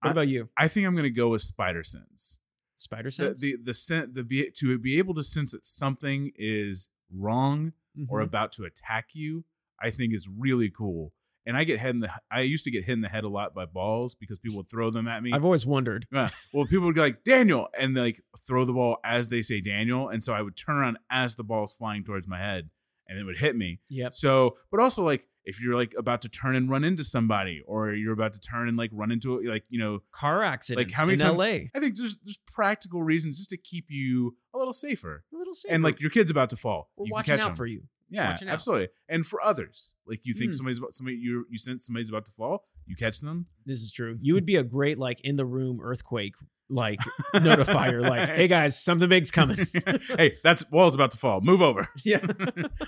[0.00, 0.48] What I- about you?
[0.56, 2.40] I think I'm gonna go with spider sense.
[2.76, 3.40] Spider sense.
[3.40, 7.72] the the, sen- the be, to be able to sense that something is wrong
[8.08, 8.24] or Mhm.
[8.24, 9.44] about to attack you,
[9.82, 11.12] I think is really cool.
[11.44, 13.28] And I get hit in the I used to get hit in the head a
[13.28, 15.32] lot by balls because people would throw them at me.
[15.32, 16.06] I've always wondered.
[16.12, 16.28] Yeah.
[16.52, 19.60] Well, people would go like Daniel, and they, like throw the ball as they say
[19.60, 22.68] Daniel, and so I would turn around as the ball's flying towards my head,
[23.08, 23.80] and it would hit me.
[23.88, 24.10] Yeah.
[24.10, 27.92] So, but also like if you're like about to turn and run into somebody, or
[27.92, 31.14] you're about to turn and like run into like you know, Car accidents how many
[31.14, 31.44] in times- LA.
[31.74, 35.54] I think there's there's practical reasons just to keep you a little safer, A little
[35.54, 35.74] safer.
[35.74, 37.56] and like your kid's about to fall, we're you watching out 'em.
[37.56, 37.82] for you.
[38.10, 38.88] Yeah, absolutely.
[39.08, 40.56] And for others, like you think Hmm.
[40.56, 43.46] somebody's about somebody you you sense somebody's about to fall, you catch them.
[43.66, 44.18] This is true.
[44.22, 46.34] You would be a great like in the room earthquake
[46.70, 46.98] like
[47.34, 48.00] notifier.
[48.00, 49.66] Like, hey guys, something big's coming.
[50.16, 51.40] hey, that's wall's about to fall.
[51.42, 51.86] Move over.
[52.04, 52.24] yeah.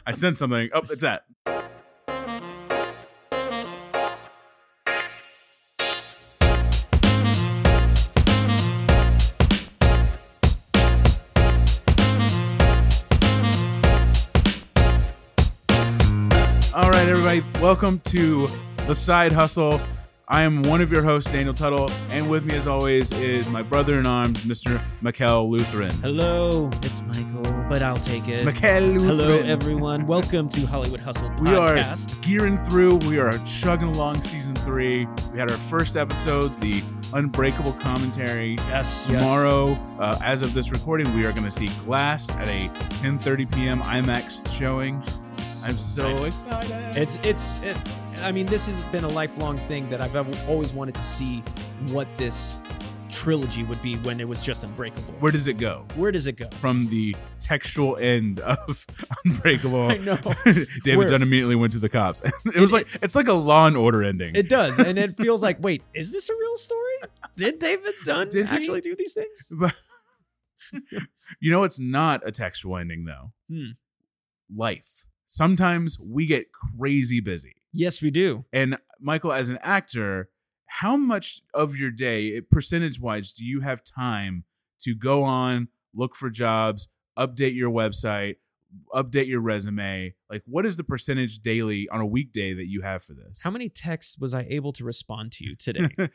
[0.07, 0.71] I sense something.
[0.73, 1.25] Oh, it's that.
[17.41, 18.49] Everybody, welcome to
[18.87, 19.81] the Side Hustle.
[20.29, 23.63] I am one of your hosts, Daniel Tuttle, and with me, as always, is my
[23.63, 24.81] brother in arms, Mr.
[25.01, 25.91] Mikel Lutheran.
[26.03, 28.45] Hello, it's Michael, but I'll take it.
[28.45, 29.09] Mikel Lutheran.
[29.09, 30.07] Hello, everyone.
[30.07, 31.77] Welcome to Hollywood Hustle We are
[32.23, 32.97] gearing through.
[32.99, 35.07] We are chugging along season three.
[35.33, 38.55] We had our first episode, the Unbreakable commentary.
[38.69, 39.07] Yes.
[39.07, 42.69] Tomorrow, uh, as of this recording, we are going to see Glass at a
[43.03, 43.81] 10:30 p.m.
[43.83, 45.03] IMAX showing.
[45.67, 46.97] I'm so excited.
[46.97, 47.61] It's it's.
[47.63, 47.77] It,
[48.23, 50.15] I mean, this has been a lifelong thing that I've
[50.49, 51.41] always wanted to see
[51.89, 52.61] what this
[53.11, 55.15] trilogy would be when it was just Unbreakable.
[55.15, 55.85] Where does it go?
[55.97, 56.49] Where does it go?
[56.51, 58.87] From the textual end of
[59.25, 60.17] Unbreakable, I know.
[60.45, 62.23] David Where- Dunn immediately went to the cops.
[62.55, 64.37] it was like it's like a Law and Order ending.
[64.37, 66.97] It does, and it feels like, wait, is this a real story?
[67.37, 69.49] Did David Dunn Did actually do these things?
[69.51, 69.75] But
[71.41, 73.33] you know, it's not a textual ending though.
[73.51, 73.71] Hmm.
[74.55, 75.07] Life.
[75.33, 77.55] Sometimes we get crazy busy.
[77.73, 78.47] Yes, we do.
[78.53, 80.29] And Michael, as an actor,
[80.67, 84.43] how much of your day, eh, percentage wise, do you have time
[84.81, 88.39] to go on, look for jobs, update your website,
[88.93, 90.15] update your resume?
[90.29, 93.41] Like, what is the percentage daily on a weekday that you have for this?
[93.45, 96.09] How many texts was I able to respond to you today?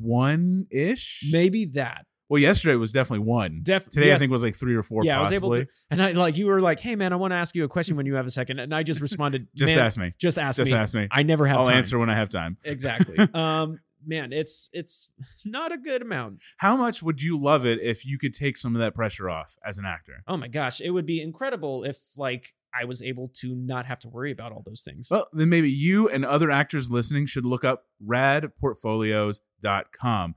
[0.00, 1.28] One ish?
[1.30, 2.06] Maybe that.
[2.32, 3.60] Well, yesterday was definitely one.
[3.62, 4.20] Def- Today, I yes.
[4.20, 5.04] think was like three or four.
[5.04, 5.36] yeah, possibly.
[5.36, 5.72] I was able to.
[5.90, 7.94] And I like you were like, "Hey man, I want to ask you a question
[7.94, 8.58] when you have a second.
[8.58, 10.14] And I just responded, Just ask me.
[10.18, 10.62] Just ask me.
[10.62, 10.78] Just me.
[10.78, 11.08] ask me.
[11.12, 11.76] I never have I'll time.
[11.76, 12.56] answer when I have time.
[12.64, 13.18] Exactly.
[13.34, 15.10] um, man, it's it's
[15.44, 16.38] not a good amount.
[16.56, 19.58] How much would you love it if you could take some of that pressure off
[19.62, 20.24] as an actor?
[20.26, 23.98] Oh my gosh, it would be incredible if like I was able to not have
[23.98, 25.08] to worry about all those things.
[25.10, 30.34] Well, then maybe you and other actors listening should look up radportfolios.com.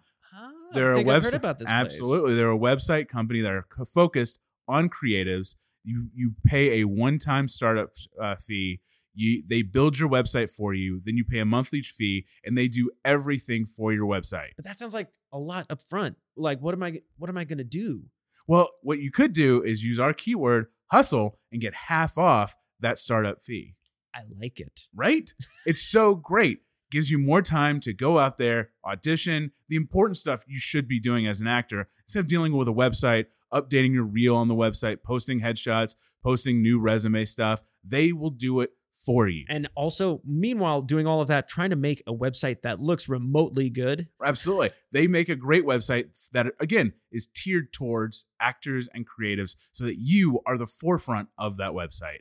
[0.75, 1.23] They're a website.
[1.23, 1.69] heard about this.
[1.69, 1.79] place.
[1.79, 2.35] Absolutely.
[2.35, 5.55] They're a website company that are focused on creatives.
[5.83, 7.91] You you pay a one-time startup
[8.21, 8.81] uh, fee.
[9.13, 12.67] You they build your website for you, then you pay a monthly fee and they
[12.67, 14.49] do everything for your website.
[14.57, 16.17] But that sounds like a lot up front.
[16.35, 17.01] Like, what am I?
[17.17, 18.05] What am I gonna do?
[18.47, 22.97] Well, what you could do is use our keyword hustle and get half off that
[22.99, 23.75] startup fee.
[24.13, 24.87] I like it.
[24.95, 25.29] right?
[25.65, 26.59] it's so great.
[26.95, 30.97] Gives you more time to go out there, audition, the important stuff you should be
[30.97, 34.56] doing as an actor instead of dealing with a website, updating your reel on the
[34.56, 37.63] website, posting headshots, posting new resume stuff.
[37.84, 39.44] They will do it for you.
[39.50, 43.69] And also, meanwhile, doing all of that, trying to make a website that looks remotely
[43.69, 44.07] good.
[44.23, 44.69] Absolutely.
[44.94, 49.97] They make a great website that, again, is tiered towards actors and creatives so that
[49.97, 52.19] you are the forefront of that website.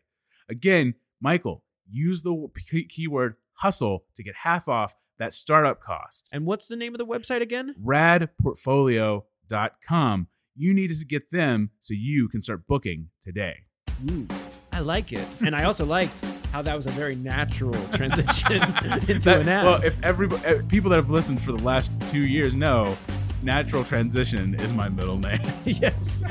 [0.48, 2.48] Again, Michael, use the
[2.88, 6.28] keyword hustle to get half off that startup cost.
[6.32, 7.74] And what's the name of the website again?
[7.82, 10.28] radportfolio.com.
[10.56, 13.64] You need to get them so you can start booking today.
[14.10, 14.26] Ooh,
[14.72, 15.26] I like it.
[15.44, 18.62] And I also liked how that was a very natural transition
[19.08, 19.64] into That- an ad.
[19.64, 22.96] well, if everybody, eh, people that have listened for the last two years know,
[23.42, 25.40] natural transition is my middle name.
[25.64, 26.22] yes.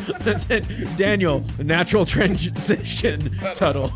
[0.97, 3.91] Daniel, natural transition Tuttle.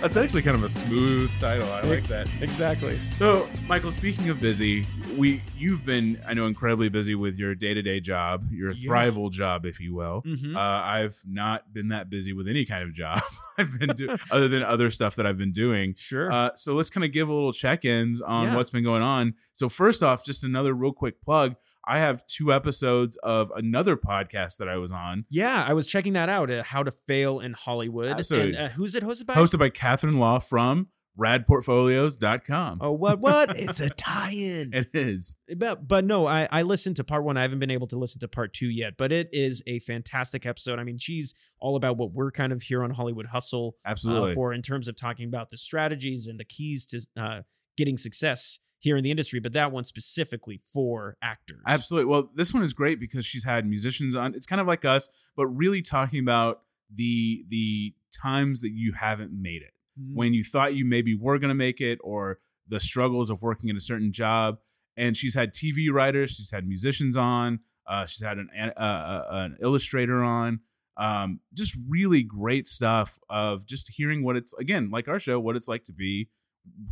[0.00, 1.70] That's actually kind of a smooth title.
[1.70, 2.26] I like that.
[2.40, 2.98] Exactly.
[3.14, 4.86] So, Michael, speaking of busy,
[5.16, 8.90] we you've been I know incredibly busy with your day to day job, your Yeah.
[8.90, 10.22] thrival job, if you will.
[10.26, 10.56] Mhm.
[10.56, 13.20] Uh, I've not been that busy with any kind of job.
[13.58, 15.94] I've been do- other than other stuff that I've been doing.
[15.98, 16.32] Sure.
[16.32, 18.56] Uh, so let's kind of give a little check ins on Yeah.
[18.56, 19.34] what's been going on.
[19.52, 21.56] So first off, just another real quick plug.
[21.90, 26.12] I have two episodes of another podcast that I was on, yeah, I was checking
[26.12, 26.48] that out.
[26.48, 28.12] Uh, How to Fail in Hollywood.
[28.12, 28.54] Absolutely.
[28.54, 29.34] And uh, who's it hosted by?
[29.34, 30.86] hosted by Catherine Law from
[31.18, 32.78] radportfolios.com.
[32.80, 33.18] Oh, what?
[33.18, 33.56] What?
[33.58, 34.70] it's a tie-in.
[34.80, 35.36] It is.
[35.56, 37.36] But but no, I I listened to part one.
[37.36, 40.46] I haven't been able to listen to part two yet, but it is a fantastic
[40.46, 40.78] episode.
[40.78, 44.34] I mean, she's all about what we're kind of here on Hollywood Hustle uh, Absolutely.
[44.34, 47.40] for in terms of talking about the strategies and the keys to uh,
[47.76, 49.38] getting success here in the industry.
[49.38, 51.62] But that one specifically for actors.
[51.66, 52.10] Absolutely.
[52.10, 54.34] Well, this one is great because she's had musicians on.
[54.34, 56.62] It's kind of like us, but really talking about
[56.92, 59.72] the the times that you haven't made it.
[60.00, 60.14] Mm.
[60.14, 62.40] When you thought you maybe were going to make it or
[62.70, 64.58] the struggles of working in a certain job.
[64.96, 69.24] And she's had TV writers, she's had musicians on, uh, she's had an uh, uh,
[69.30, 70.60] an illustrator on.
[70.96, 75.56] Um, just really great stuff of just hearing what it's again like our show, what
[75.56, 76.28] it's like to be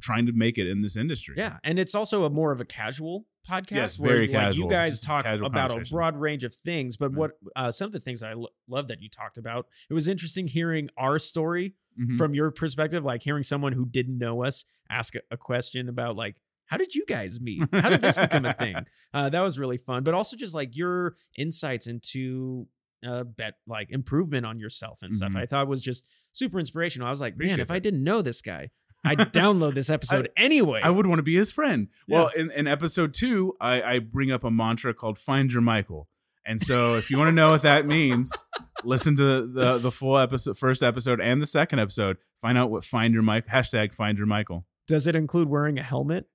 [0.01, 1.35] trying to make it in this industry.
[1.39, 3.71] Yeah, and it's also a more of a casual podcast.
[3.71, 6.97] Yes, where, very like, casual, you guys just talk about a broad range of things,
[6.97, 7.19] but Right.
[7.19, 9.67] what uh, some of the things I lo- love that you talked about.
[9.91, 12.17] It was interesting hearing our story Mhm.
[12.17, 16.17] from your perspective, like hearing someone who didn't know us ask a, a question about
[16.17, 16.37] like.
[16.67, 17.63] How did you guys meet?
[17.73, 18.77] How did this become a thing?
[19.15, 22.69] Uh, that was really fun, but also just like your insights into
[23.07, 25.33] uh, bet like improvement on yourself and stuff.
[25.33, 25.39] Mhm.
[25.41, 27.07] I thought was just super inspirational.
[27.07, 28.69] I was like, man, Appreciate if I didn't know this guy,
[29.05, 30.81] I'd download this episode anyway.
[30.83, 31.89] I would want to be his friend.
[32.09, 36.09] Well, in, in episode two, I, I bring up a mantra called "Find Your Michael,"
[36.45, 38.33] and so if you want to know what that means,
[38.85, 42.19] listen to the the full episode, first episode, and the second episode.
[42.37, 45.83] Find out what "Find Your Michael" hashtag "Find Your Michael." Does it include wearing a
[45.83, 46.27] helmet?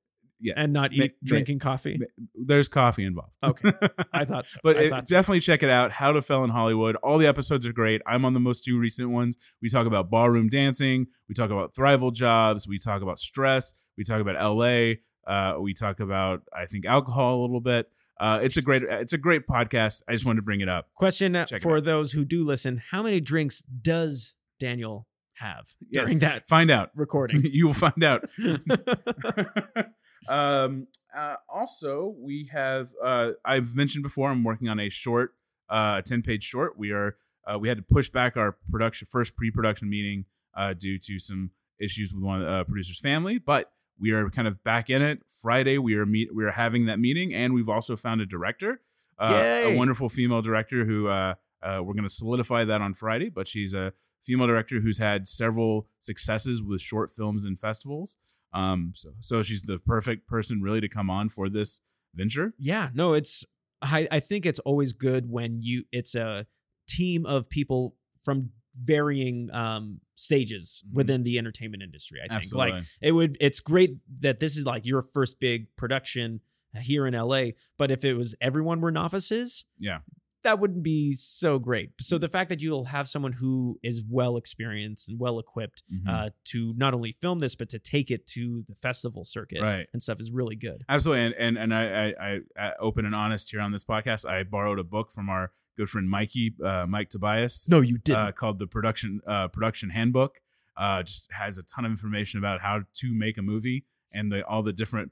[0.44, 0.54] Yeah.
[0.58, 2.00] And not eat drinking coffee?
[2.36, 3.34] There's coffee involved.
[3.42, 3.72] Okay.
[4.14, 4.60] I thought so.
[4.62, 5.16] But it- thought so.
[5.16, 5.92] definitely check it out.
[5.94, 6.98] How to Fail in Hollywood.
[6.98, 8.02] All the episodes are great.
[8.06, 9.38] I'm on the most two recent ones.
[9.62, 11.08] We talk about ballroom dancing.
[11.30, 12.68] We talk about thrival jobs.
[12.68, 13.74] We talk about stress.
[13.98, 14.96] We talk about LA.
[15.26, 17.90] Uh, we talk about I think alcohol a little bit.
[18.20, 20.02] Uh, it's a great it's a great podcast.
[20.10, 20.90] I just wanted to bring it up.
[20.96, 25.08] Question uh, Check for those who do listen How many drinks does Daniel
[25.38, 26.06] have Yes.
[26.06, 26.92] during that Find out.
[26.96, 27.42] recording?
[27.52, 28.26] you will find out.
[30.28, 34.32] um, uh, also, we have uh, I've mentioned before.
[34.32, 35.34] I'm working on a short,
[35.70, 36.78] uh, ten page short.
[36.78, 40.26] We are uh, we had to push back our production first pre production meeting
[40.56, 44.30] uh, due to some issues with one of the uh, producer's family, but we are
[44.30, 45.22] kind of back in it.
[45.28, 48.82] Friday we are meet we are having that meeting, and we've also found a director,
[49.20, 49.34] uh,
[49.66, 53.30] a wonderful female director who uh, uh, we're going to solidify that on Friday.
[53.30, 58.18] But she's a female director who's had several successes with short films and festivals.
[58.54, 61.82] Um, so so she's the perfect person really to come on for this
[62.16, 62.54] venture.
[62.58, 63.46] yeah, no, it's
[63.82, 66.46] I, I think it's always good when you it's a
[66.88, 70.96] team of people from varying um stages Mhm.
[70.96, 72.20] within the entertainment industry.
[72.24, 72.72] I think Absolutely.
[72.72, 76.42] like it would it's great that this is like your first big production
[76.82, 80.00] here in LA, but if it was everyone were novices, Yeah.
[80.44, 81.92] That wouldn't be so great.
[82.02, 86.08] So the fact that you'll have someone who is well experienced and well equipped Mhm.
[86.08, 89.88] uh, to not only film this but to take it to the festival circuit Right.
[89.94, 90.84] and stuff is really good.
[90.90, 94.26] Absolutely, and and, and I, I, I, open and honest here on this podcast.
[94.30, 98.20] I borrowed a book from our good friend Mikey, uh, Mike Tobias, No, you didn't.
[98.20, 100.40] uh, called the production uh, production handbook.
[100.76, 104.46] Uh, just has a ton of information about how to make a movie and the
[104.46, 105.12] all the different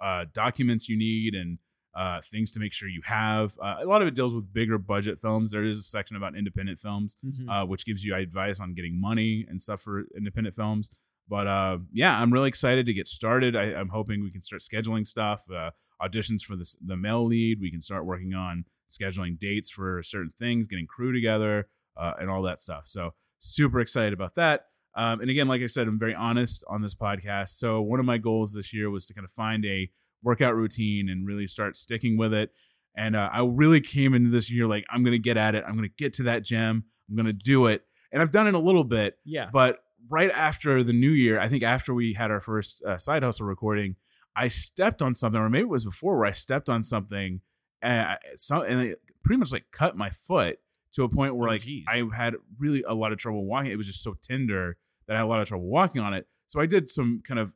[0.00, 1.58] uh, documents you need and
[1.94, 3.56] uh, things to make sure you have.
[3.62, 5.50] Uh, a lot of it deals with bigger budget films.
[5.50, 7.48] There is a section about independent films, Mhm.
[7.48, 10.90] uh, which gives you advice on getting money and stuff for independent films.
[11.28, 13.56] But uh, yeah, I'm really excited to get started.
[13.56, 15.70] I, I'm hoping we can start scheduling stuff, uh,
[16.00, 17.60] auditions for the, the male lead.
[17.60, 22.28] We can start working on scheduling dates for certain things, getting crew together, uh, and
[22.30, 22.86] all that stuff.
[22.86, 24.66] So super excited about that.
[24.96, 27.50] Um, and again, like I said, I'm very honest on this podcast.
[27.50, 29.88] So one of my goals this year was to kind of find a
[30.22, 32.50] workout routine and really start sticking with it.
[32.96, 35.64] And uh, I really came into this year like I'm going to get at it.
[35.66, 36.84] I'm going to get to that gym.
[37.08, 37.84] I'm going to do it.
[38.12, 39.48] And I've done it a little bit, yeah.
[39.52, 43.22] but right after the new year, I think after we had our first uh, side
[43.22, 43.94] hustle recording,
[44.34, 47.40] I stepped on something, or maybe it was before where I stepped on something
[47.82, 50.58] and, I, so, and it pretty much like cut my foot
[50.92, 51.84] to a point where Oh, like geez.
[51.88, 53.70] I had really a lot of trouble walking.
[53.70, 56.26] It was just so tender that I had a lot of trouble walking on it.
[56.46, 57.52] So I did some kind of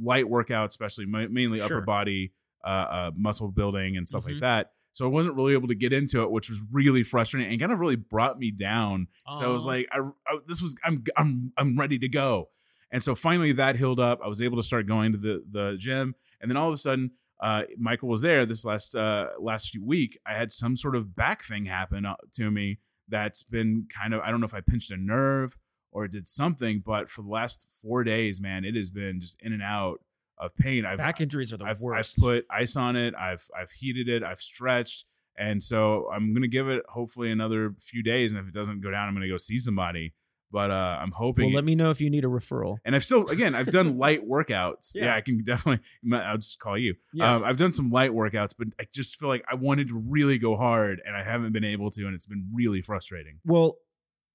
[0.00, 2.32] light workout, especially ma- mainly upper body
[2.64, 4.30] uh, uh, muscle building and stuff Mhm.
[4.32, 4.72] like that.
[4.92, 7.70] So I wasn't really able to get into it, which was really frustrating and kind
[7.70, 11.52] of really brought me down so I was like, I, I this was I'm I'm
[11.58, 12.48] I'm ready to go.
[12.90, 14.20] And so finally that healed up.
[14.24, 16.78] I was able to start going to the the gym, and then all of a
[16.78, 20.18] sudden, uh, Michael was there this last uh, last week.
[20.26, 22.78] I had some sort of back thing happen uh, to me
[23.08, 25.56] that's been kind of I don't know if I pinched a nerve
[25.96, 29.52] or did something, but for the last four days, man, it has been just in
[29.52, 29.98] and out
[30.38, 30.84] of pain.
[30.84, 33.14] I've back injuries are the I've, I've put ice on it.
[33.14, 34.22] I've I've heated it.
[34.22, 35.06] I've stretched,
[35.38, 38.32] and so I'm gonna give it hopefully another few days.
[38.32, 40.12] And if it doesn't go down, I'm gonna go see somebody.
[40.52, 41.46] but uh, I'm hoping.
[41.46, 42.76] Well, let me know if you need a referral.
[42.84, 44.94] and I've still, again, I've done light workouts.
[44.94, 45.06] Yeah.
[45.06, 45.14] Yeah.
[45.16, 45.80] I can definitely.
[46.12, 46.94] I'll just call you.
[47.12, 47.34] Yeah.
[47.36, 50.38] Um, I've done some light workouts, but I just feel like I wanted to really
[50.38, 53.38] go hard, and I haven't been able to, and it's been really frustrating.
[53.44, 53.78] Well,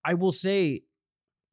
[0.04, 0.82] I will say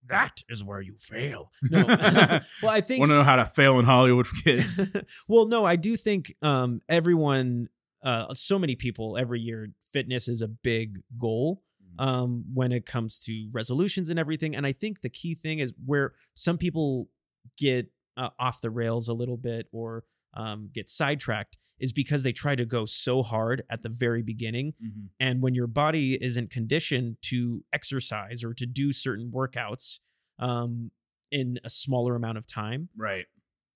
[0.08, 1.52] that is where you fail.
[1.70, 1.84] No.
[2.62, 4.86] well, I think Want to know how to fail in Hollywood for kids?
[5.28, 7.68] well, no, I do think um, everyone,
[8.02, 11.62] uh, so many people every year, fitness is a big goal
[11.98, 12.04] Mm.
[12.04, 14.54] um, when it comes to resolutions and everything.
[14.56, 17.08] And I think the key thing is where some people
[17.56, 20.04] get uh, off the rails a little bit or
[20.34, 24.74] um, get sidetracked is because they try to go so hard at the very beginning.
[24.82, 25.08] Mhm.
[25.20, 30.00] And when your body isn't conditioned to exercise or to do certain workouts
[30.38, 30.90] um,
[31.30, 33.26] in a smaller amount of time, Right.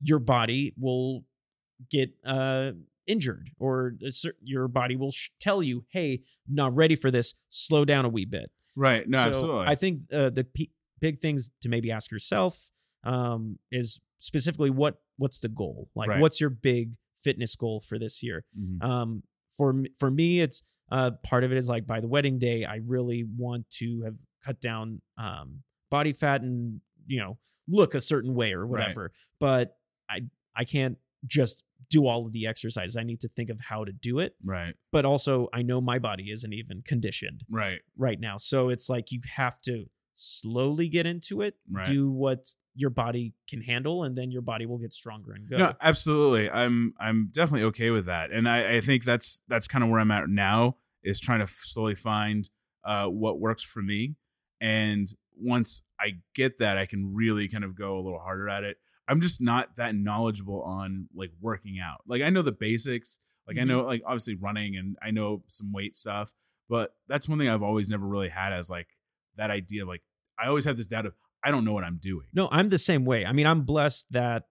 [0.00, 1.24] your body will
[1.90, 2.72] get uh
[3.06, 3.96] injured or
[4.40, 8.24] your body will sh- tell you hey not ready for this slow down a wee
[8.24, 9.08] bit Right.
[9.08, 9.66] No, so absolutely.
[9.66, 12.70] i think uh, the p- big things to maybe ask yourself
[13.02, 16.20] um is specifically what what's the goal like Right.
[16.20, 18.82] what's your big fitness goal for this year Mhm.
[18.82, 19.22] um
[19.56, 22.76] for for me it's uh part of it is like by the wedding day i
[22.94, 27.38] really want to have cut down um body fat and you know
[27.68, 28.70] look a certain way or Right.
[28.80, 29.76] whatever but
[30.10, 30.22] i
[30.56, 33.92] i can't just do all of the exercises i need to think of how to
[33.92, 34.74] do it right.
[34.90, 37.80] but also i know my body isn't even conditioned Right.
[37.96, 41.86] right now so it's like you have to slowly get into it Right.
[41.86, 45.56] do what your body can handle and then your body will get stronger and go
[45.58, 46.48] No, absolutely.
[46.50, 50.00] I'm I'm definitely okay with that, and I, I think that's that's kind of where
[50.00, 52.48] I'm at now is trying to slowly find
[52.84, 54.16] uh, what works for me,
[54.60, 58.64] and once I get that, I can really kind of go a little harder at
[58.64, 58.76] it.
[59.08, 62.02] I'm just not that knowledgeable on like working out.
[62.06, 63.66] Like I know the basics, like I Mhm.
[63.68, 66.32] know like obviously running, and I know some weight stuff,
[66.68, 68.88] but that's one thing I've always never really had as like
[69.36, 69.84] that idea.
[69.86, 70.02] Like
[70.38, 72.26] I always have this doubt of I don't know what I'm doing.
[72.32, 73.24] No, I'm the same way.
[73.26, 74.44] I mean, I'm blessed that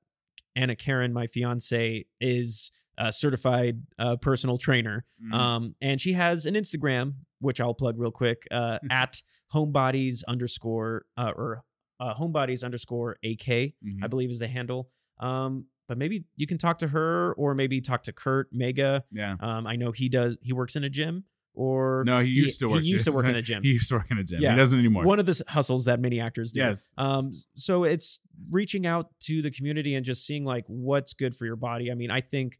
[0.55, 5.05] Anna Karen, my fiance, is a certified uh, personal trainer.
[5.25, 5.33] Mhm.
[5.33, 9.21] Um, and she has an Instagram, which I'll plug real quick, uh, at
[9.53, 11.63] homebodies underscore uh, or
[11.99, 14.03] uh, homebodies underscore AK, Mhm.
[14.03, 14.89] I believe is the handle.
[15.19, 19.03] Um, but maybe you can talk to her or maybe talk to Kurt Mega.
[19.11, 19.35] yeah.
[19.39, 20.37] Um, I know he does.
[20.41, 21.25] He works in a gym.
[21.53, 22.81] Or No, he used to work.
[22.81, 23.61] He used to work in a gym.
[23.63, 24.41] He used to work in a gym.
[24.41, 24.51] Yeah.
[24.51, 25.03] He doesn't anymore.
[25.03, 26.61] One of the hustles that many actors do.
[26.61, 26.93] yes.
[26.97, 28.19] Um, so it's
[28.51, 31.91] reaching out to the community and just seeing like what's good for your body.
[31.91, 32.59] I mean, I think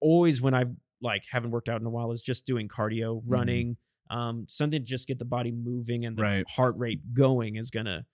[0.00, 3.76] always when I've like haven't worked out in a while is just doing cardio, running,
[4.10, 6.32] um, something to just get the body moving and the Mm-hmm.
[6.38, 6.44] Right.
[6.56, 8.04] heart rate going is gonna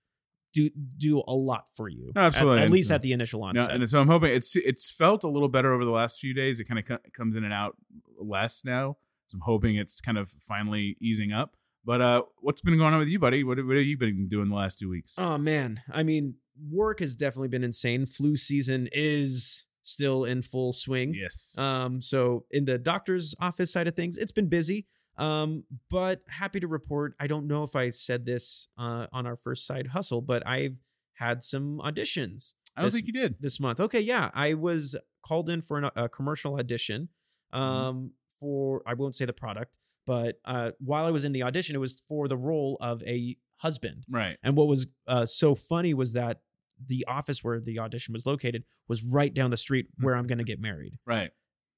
[0.52, 0.68] do
[0.99, 2.12] do a lot for you.
[2.14, 2.58] No, absolutely.
[2.58, 3.70] At, And least so- at the initial No, onset.
[3.70, 6.61] and so I'm hoping it's it's felt a little better over the last few days.
[6.61, 7.76] It kind of co- comes in and out
[8.20, 8.99] less now.
[9.26, 11.56] So I'm hoping it's kind of finally easing up.
[11.84, 13.44] But uh, what's been going on with you, buddy?
[13.44, 15.16] What, what have you been doing the last two weeks?
[15.18, 16.36] Oh man, I mean,
[16.70, 18.06] work has definitely been insane.
[18.06, 21.12] Flu season is still in full swing.
[21.14, 21.58] yes.
[21.58, 24.86] Um, so in the doctor's office side of things, it's been busy.
[25.18, 27.14] Um, but happy to report.
[27.20, 30.78] I don't know if I said this uh, on our first side hustle, but I've
[31.18, 33.36] had some auditions I don't this- think you did.
[33.40, 33.78] this month.
[33.78, 37.10] Okay, yeah, I was called in for an, a commercial audition.
[37.52, 38.06] Mm-hmm.
[38.44, 39.72] For I won't say the product,
[40.04, 43.38] but uh, while I was in the audition, it was for the role of a
[43.56, 44.04] husband.
[44.10, 44.36] Right.
[44.42, 46.40] And what was uh, so funny was that
[46.78, 50.36] the office where the audition was located was right down the street where I'm going
[50.36, 50.98] to get married.
[51.06, 51.30] Right.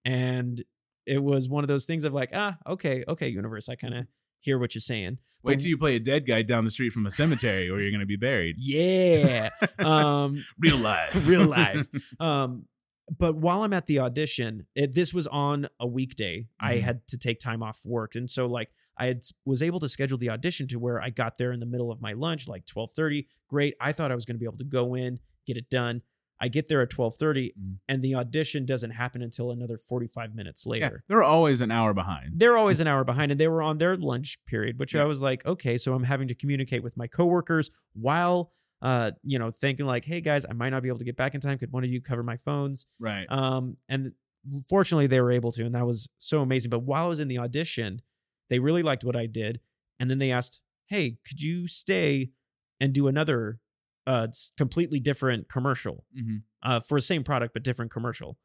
[0.04, 0.64] And
[1.06, 4.06] it was one of those things of like, ah, okay, okay, universe, I kind of
[4.40, 5.18] hear what you're saying.
[5.44, 7.80] Wait But- till you play a dead guy down the street from a cemetery where
[7.80, 8.56] you're going to be buried.
[8.58, 9.50] Yeah.
[9.78, 11.28] um, Real life.
[11.28, 11.87] Real life.
[12.18, 12.64] um,
[13.18, 16.48] but while I'm at the audition, it, this was on a weekday.
[16.60, 16.80] I Mhm.
[16.80, 20.16] had to take time off work, and so like I had was able to schedule
[20.18, 22.92] the audition to where I got there in the middle of my lunch, like twelve
[22.92, 23.28] thirty.
[23.48, 23.75] Great.
[23.80, 26.02] I thought I was going to be able to go in, get it done.
[26.38, 27.78] I get there at twelve thirty, Mhm.
[27.88, 30.84] and the audition doesn't happen until another forty five minutes later.
[30.96, 32.38] yeah, they're always an hour behind.
[32.38, 35.02] They're always an hour behind, and they were on their lunch period, which Yeah.
[35.02, 38.52] I was like, okay, so I'm having to communicate with my coworkers while,
[38.83, 41.35] uh, you know, thinking like, hey guys, I might not be able to get back
[41.35, 41.59] in time.
[41.59, 42.87] Could one of you cover my phones?
[42.99, 43.26] Right.
[43.30, 44.12] Um, and
[44.68, 46.71] fortunately, they were able to, and that was so amazing.
[46.71, 48.02] But while I was in the audition,
[48.49, 49.61] they really liked what I did,
[49.99, 52.30] and then they asked, hey, could you stay
[52.80, 53.59] and do another,
[54.06, 56.04] uh, completely different commercial?
[56.16, 56.42] Mhm.
[56.62, 58.38] uh, for the same product but different commercial.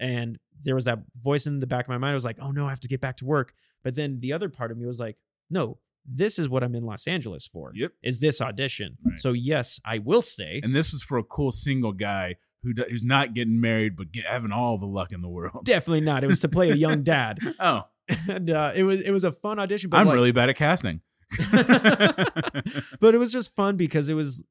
[0.00, 2.12] And there was that voice in the back of my mind.
[2.12, 3.52] I was like, oh no, I have to get back to work.
[3.82, 5.16] But then the other part of me was like,
[5.50, 5.78] no,
[6.10, 7.72] this is what I'm in Los Angeles for.
[7.74, 7.92] Yep.
[8.02, 8.96] Is this audition?
[9.04, 9.18] Right.
[9.18, 10.60] So yes, I will stay.
[10.62, 14.12] And this was for a cool single guy who do, who's not getting married but
[14.12, 15.60] get, having all the luck in the world.
[15.64, 16.24] Definitely not.
[16.24, 17.84] It was to play a young dad, oh,
[18.28, 19.90] and uh, it was it was a fun audition.
[19.90, 21.02] But I'm like, really bad at casting.
[21.52, 24.42] but it was just fun because it was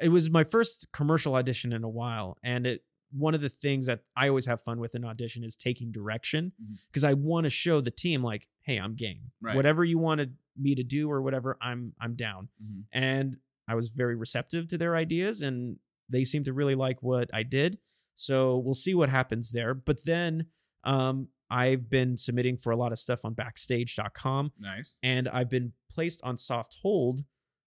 [0.00, 2.82] it was my first commercial audition in a while and it
[3.16, 6.52] one of the things that I always have fun with in audition is taking direction
[6.90, 9.30] because I want to show the team like, hey, I'm game.
[9.40, 9.54] Right.
[9.54, 12.48] Whatever you wanted me to do or whatever, I'm I'm down.
[12.62, 12.84] Mhm.
[12.92, 13.36] And
[13.68, 15.78] I was very receptive to their ideas and
[16.10, 17.78] they seemed to really like what I did.
[18.14, 19.72] So we'll see what happens there.
[19.74, 20.46] But then
[20.84, 24.92] um, I've been submitting for a lot of stuff on backstage.com Nice.
[25.02, 27.20] and I've been placed on soft hold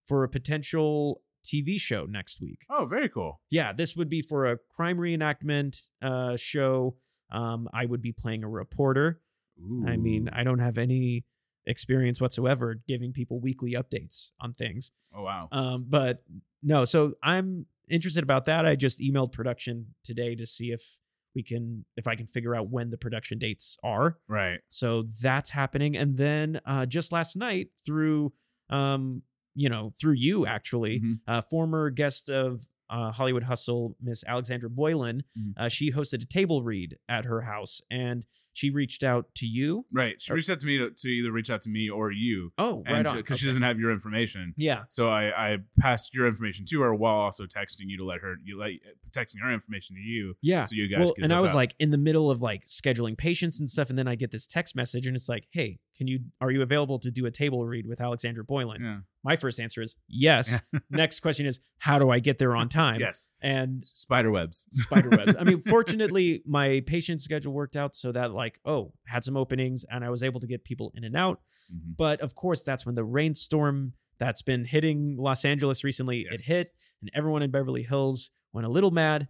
[0.06, 2.66] for a potential TV show next week.
[2.70, 3.42] Oh, very cool.
[3.50, 6.96] Yeah, this would be for a crime reenactment uh, show.
[7.32, 9.22] Um, I would be playing a reporter.
[9.60, 9.84] Ooh.
[9.88, 11.26] I mean, I don't have any
[11.68, 14.92] experience whatsoever giving people weekly updates on things.
[15.16, 15.48] oh wow.
[15.52, 16.24] Um, but
[16.64, 18.66] no, so I'm interested about that.
[18.66, 21.00] I just emailed production today to see if
[21.36, 24.18] we can, if I can figure out when the production dates are.
[24.28, 24.60] right.
[24.70, 25.96] So that's happening.
[25.96, 28.34] And then uh, just last night, through
[28.70, 29.22] um,
[29.54, 31.20] you know, through you actually, Mhm.
[31.28, 35.54] uh, former guest of uh, Hollywood Hustle, Miss Alexandra Boylan, Mhm.
[35.58, 38.26] uh, she hosted a table read at her house, and
[38.58, 39.86] she reached out to you.
[39.94, 40.20] Right.
[40.20, 42.52] She Or- reached out to me to, to either reach out to me or you.
[42.58, 43.06] Oh, right.
[43.14, 44.56] Because she doesn't have your information.
[44.58, 44.86] Yeah.
[44.90, 48.36] So I, I passed your information to her while also texting you to let her
[48.44, 48.72] you let
[49.16, 50.64] texting her information to you Yeah.
[50.64, 51.56] so you guys well, could and I was up.
[51.58, 54.48] like in the middle of like scheduling patients and stuff, and then I get this
[54.48, 57.64] text message, and it's like, "Hey, can you are you available to do a table
[57.64, 58.98] read with Alexandra Boylan?" yeah.
[59.24, 60.62] My first answer is yes.
[60.90, 63.02] Next question is, how do I get there on time?
[63.02, 65.36] yes And spider webs spider webs.
[65.38, 69.86] I mean, fortunately, my patient schedule worked out so that like, oh, had some openings,
[69.90, 71.42] and I was able to get people in and out.
[71.74, 71.96] Mhm.
[71.98, 76.42] But of course, that's when the rainstorm that's been hitting Los Angeles recently Yes.
[76.42, 76.68] it hit,
[77.02, 79.28] and everyone in Beverly Hills went a little mad.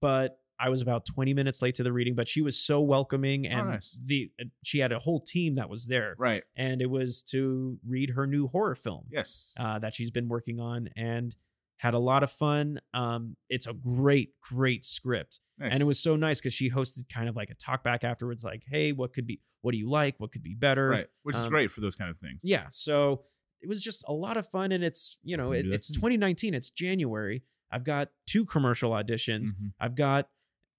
[0.00, 3.46] But I was about 20 minutes late to the reading, but she was so welcoming,
[3.46, 3.98] and nice.
[4.04, 4.30] the
[4.62, 8.26] she had a whole team that was there, right and it was to read her
[8.28, 11.34] new horror film yes uh, that she's been working on, and
[11.78, 12.80] had a lot of fun.
[12.94, 15.40] Um, it's a great, great script.
[15.62, 15.72] Nice.
[15.72, 18.44] And it was so nice because she hosted kind of like a talk back afterwards,
[18.44, 20.14] like, hey, what could be, what do you like?
[20.18, 20.88] What could be better?
[20.88, 22.66] right which is um, great for those kind of things Yeah.
[22.70, 23.22] So
[23.60, 24.72] it was just a lot of fun.
[24.72, 27.42] And it's, you know, it, it's 2019, it's January.
[27.70, 29.48] I've got two commercial auditions.
[29.48, 29.72] Mhm.
[29.80, 30.28] I've got,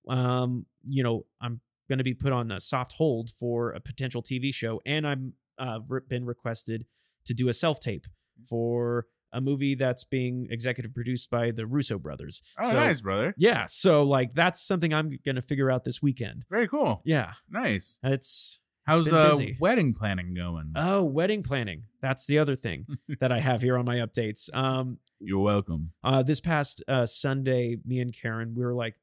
[0.07, 4.21] um, you know, I'm going to be put on a soft hold for a potential
[4.21, 4.81] TV show.
[4.85, 6.85] And I'm uh, been requested
[7.25, 8.07] to do a self tape
[8.43, 12.41] for a movie that's being executive produced by the Russo brothers.
[12.59, 13.65] oh So- nice brother Yeah.
[13.67, 16.45] So like that's something I'm going to figure out this weekend.
[16.49, 17.33] very cool Yeah.
[17.49, 19.57] nice It's how's uh busy.
[19.59, 21.83] wedding planning going oh, wedding planning.
[22.01, 22.85] That's the other thing
[23.19, 24.53] that I have here on my updates.
[24.53, 28.95] Um you're welcome uh this past uh Sunday me and Karen we were like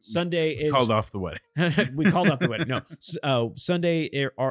[0.00, 1.40] Sunday is called off the wedding
[1.96, 2.68] we called off the wedding.
[2.68, 2.82] No.
[3.22, 4.04] Uh Sunday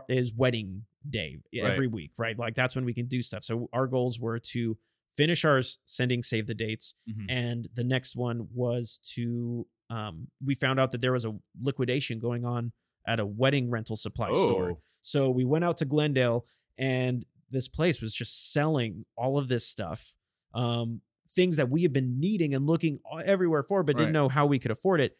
[0.09, 2.37] is wedding day every week, right?
[2.37, 3.43] Like that's when we can do stuff.
[3.43, 4.77] So our goals were to
[5.17, 7.25] finish ours sending save the dates Mhm.
[7.29, 12.19] and the next one was to um we found out that there was a liquidation
[12.19, 12.71] going on
[13.05, 14.71] at a wedding rental supply store.
[14.71, 16.45] Oh, So we went out to Glendale
[16.77, 20.13] and this place was just selling all of this stuff.
[20.53, 24.45] Um things that we had been needing and looking everywhere for but didn't know how
[24.45, 25.17] we could afford it.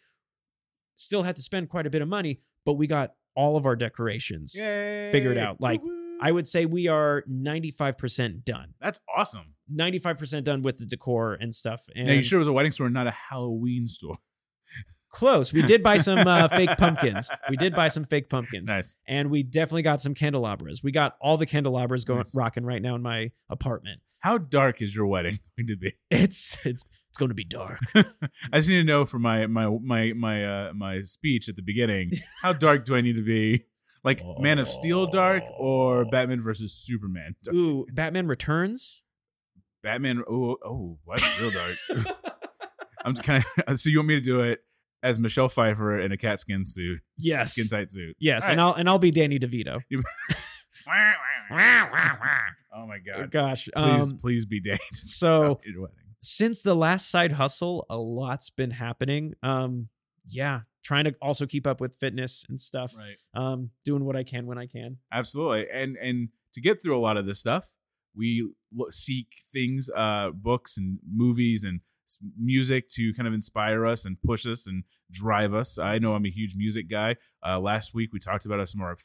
[0.95, 3.75] Still had to spend quite a bit of money, but we got all of our
[3.75, 4.55] decorations.
[4.57, 5.11] Yay.
[5.11, 5.96] figured out, like, Woo-hoo.
[6.21, 8.73] I would say we are 95% done.
[8.81, 11.83] that's awesome 95% done with the decor and stuff.
[11.95, 14.17] And now you sure it was a wedding store not a halloween store
[15.09, 15.53] close.
[15.53, 17.29] We did buy some uh, fake pumpkins.
[17.49, 18.69] We did buy some fake pumpkins.
[18.69, 20.83] nice and we definitely got some candelabras.
[20.83, 22.35] We got all the candelabras going Nice.
[22.35, 24.01] rocking right now in my apartment.
[24.19, 27.79] how dark is your wedding going to be It's it's it's going to be dark.
[27.95, 28.05] I
[28.57, 32.11] just need to know for my my my my uh my speech at the beginning.
[32.41, 33.63] How dark do I need to be?
[34.03, 37.35] Like Man of Steel dark or Batman versus Superman?
[37.43, 37.55] dark?
[37.55, 39.01] Ooh, Batman Returns.
[39.83, 40.23] Batman.
[40.29, 41.75] Oh oh, what real dark?
[43.05, 43.79] I'm kind of.
[43.79, 44.59] So you want me to do it
[45.03, 48.15] as Michelle Pfeiffer in a cat skin suit, yes, skin tight suit?
[48.19, 48.63] yes, All and right.
[48.65, 49.81] I'll and I'll be Danny DeVito.
[52.73, 53.31] Oh my god!
[53.31, 54.77] Gosh, Please, um, please be Dane.
[54.93, 55.95] so at your wedding.
[56.21, 59.33] since the last side hustle, a lot's been happening.
[59.41, 59.89] Um,
[60.25, 62.93] yeah, trying to also keep up with fitness and stuff.
[62.97, 63.17] Right.
[63.33, 64.99] Um, doing what I can when I can.
[65.11, 65.67] Absolutely.
[65.71, 67.75] And and to get through a lot of this stuff,
[68.15, 71.81] we lo- seek things, uh, books and movies and
[72.41, 75.77] music to kind of inspire us and push us and drive us.
[75.77, 77.17] I know I'm a huge music guy.
[77.45, 78.95] Uh, last week we talked about some of our,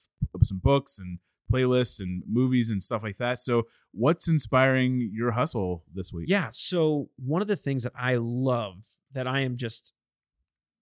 [0.45, 1.18] some books and
[1.53, 3.40] playlists and movies and stuff like that.
[3.40, 6.27] So, what's inspiring your hustle this week?
[6.29, 6.49] Yeah.
[6.53, 9.92] So one of the things that I love that I am just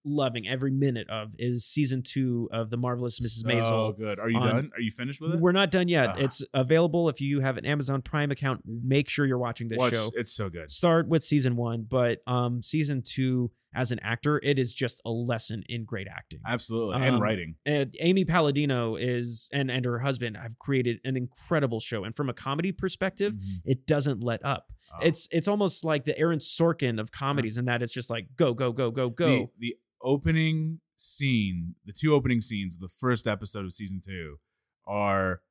[0.03, 3.41] loving every minute of is season two of the marvelous Mrs.
[3.43, 3.47] so
[3.93, 3.97] Maisel.
[3.97, 4.19] good.
[4.19, 4.71] Are you on- done?
[4.75, 5.39] Are you finished with it?
[5.39, 6.09] We're not done yet.
[6.11, 6.15] Ah.
[6.17, 8.61] It's available if you have an Amazon Prime account.
[8.65, 10.11] Make sure you're watching this Watch, show.
[10.15, 10.69] It's so good.
[10.71, 15.11] Start with season one, but um, season two, as an actor, it is just a
[15.11, 16.41] lesson in great acting.
[16.45, 16.95] Absolutely.
[16.95, 17.55] Um, and writing.
[17.65, 22.03] And Amy Palladino is and and her husband have created an incredible show.
[22.03, 23.61] And from a comedy perspective, Mhm.
[23.63, 24.65] it doesn't let up.
[24.93, 25.05] Oh.
[25.05, 28.53] It's it's almost like the Aaron Sorkin of comedies, in that it's just like go
[28.53, 29.27] go go go go.
[29.27, 34.37] The, the opening scene, the two opening scenes, of the first episode of season two,
[34.85, 35.41] are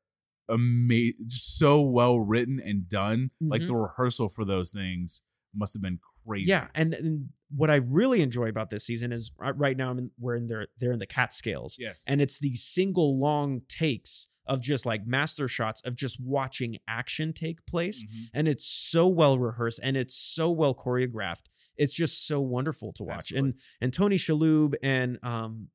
[0.48, 3.30] amazing, just so well written and done.
[3.40, 3.66] Like Mhm.
[3.68, 5.22] the rehearsal for those things
[5.54, 6.48] must have been crazy.
[6.48, 10.10] Yeah, and, and what I really enjoy about this season is right now I'm in,
[10.18, 12.04] we're in there they're in the Catskills, Yes.
[12.06, 17.32] and it's these single long takes of just like master shots of just watching action
[17.32, 18.30] take place, Mhm.
[18.34, 21.46] and it's so well rehearsed and it's so well choreographed.
[21.76, 23.30] It's just so wonderful to watch.
[23.32, 25.68] And and Tony Shalhoub and um,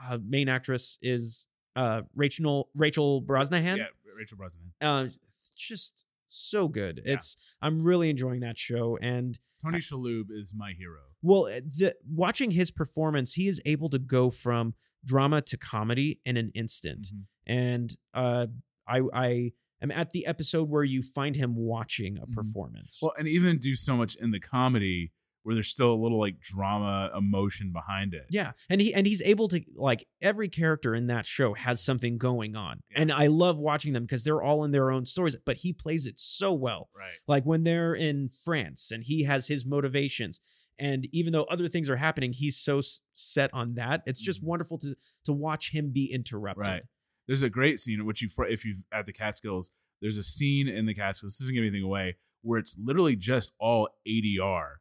[0.00, 3.78] uh, main actress is uh Rachel Rachel Brosnahan.
[3.78, 3.86] Yeah,
[4.16, 4.70] Rachel Brosnahan.
[4.80, 5.08] Uh,
[5.56, 7.00] just so good.
[7.04, 7.14] Yeah.
[7.14, 9.38] It's I'm really enjoying that show and.
[9.60, 11.00] Tony Shalhoub is my hero.
[11.20, 16.20] Well, uh, the, watching his performance, he is able to go from drama to comedy
[16.24, 17.08] in an instant.
[17.12, 17.24] Mhm.
[17.48, 18.46] And uh,
[18.86, 22.32] I, I am at the episode where you find him watching a Mhm.
[22.32, 22.98] performance.
[23.02, 25.12] Well, and even do so much in the comedy
[25.44, 28.24] where there's still a little like drama, emotion behind it.
[28.28, 32.18] yeah, and he and he's able to like every character in that show has something
[32.18, 33.00] going on, Yeah.
[33.02, 35.36] and I love watching them because they're all in their own stories.
[35.46, 36.90] But he plays it so well.
[36.94, 37.14] Right.
[37.26, 40.40] Like when they're in France and he has his motivations.
[40.80, 42.80] And even though other things are happening, he's so
[43.14, 44.02] set on that.
[44.06, 44.46] It's just Mhm.
[44.46, 46.66] wonderful to to watch him be interrupted.
[46.68, 46.82] Right.
[47.28, 49.70] There's a great scene which you if you at the Catskills.
[50.00, 51.34] There's a scene in the Catskills.
[51.34, 52.16] This doesn't give anything away.
[52.42, 54.76] Where it's literally just all ADR,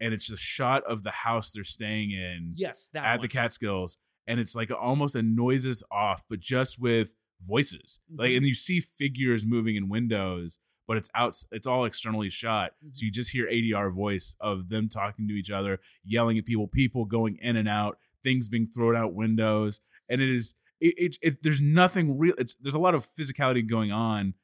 [0.00, 3.20] and it's a shot of the house they're staying in Yes, that at one.
[3.22, 8.00] the Catskills, and it's like almost a noises off, but just with voices.
[8.14, 8.36] Like, Mhm.
[8.38, 11.36] and you see figures moving in windows, but it's out.
[11.50, 12.92] It's all externally shot, Mm-hmm.
[12.92, 16.68] so you just hear ADR voice of them talking to each other, yelling at people,
[16.68, 20.54] people going in and out, things being thrown out windows, and it is.
[20.80, 22.34] It, it, it there's nothing real.
[22.38, 24.34] It's there's a lot of physicality going on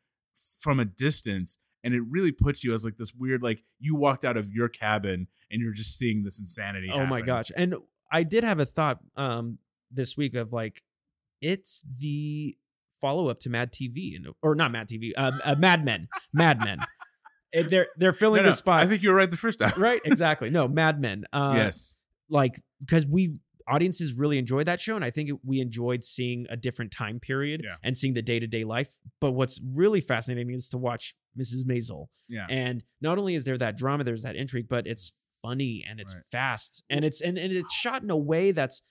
[0.59, 4.25] from a distance, and it really puts you as like this weird like you walked
[4.25, 6.90] out of your cabin and you're just seeing this insanity.
[6.92, 7.51] Oh my gosh.
[7.57, 7.77] And
[8.11, 9.59] I did have a thought um
[9.90, 10.83] this week of like
[11.40, 12.57] it's the
[13.01, 16.09] follow up to Mad TV and or not Mad TV, uh, uh, Mad Men.
[16.33, 16.79] Mad Men.
[17.53, 18.81] And they're they're filling No, no, the spot.
[18.83, 19.73] I think you were right the first time.
[19.77, 20.51] right, exactly.
[20.51, 21.25] No, Mad Men.
[21.33, 21.97] Uh yes.
[22.29, 26.57] like because we audiences really enjoyed that show and i think we enjoyed seeing a
[26.57, 27.77] different time period Yeah.
[27.83, 32.46] and seeing the day-to-day life but what's really fascinating is to watch mrs maisel Yeah.
[32.50, 36.14] and not only is there that drama there's that intrigue but it's funny and it's
[36.14, 36.24] Right.
[36.31, 38.83] fast and it's and, and it's shot in a way that's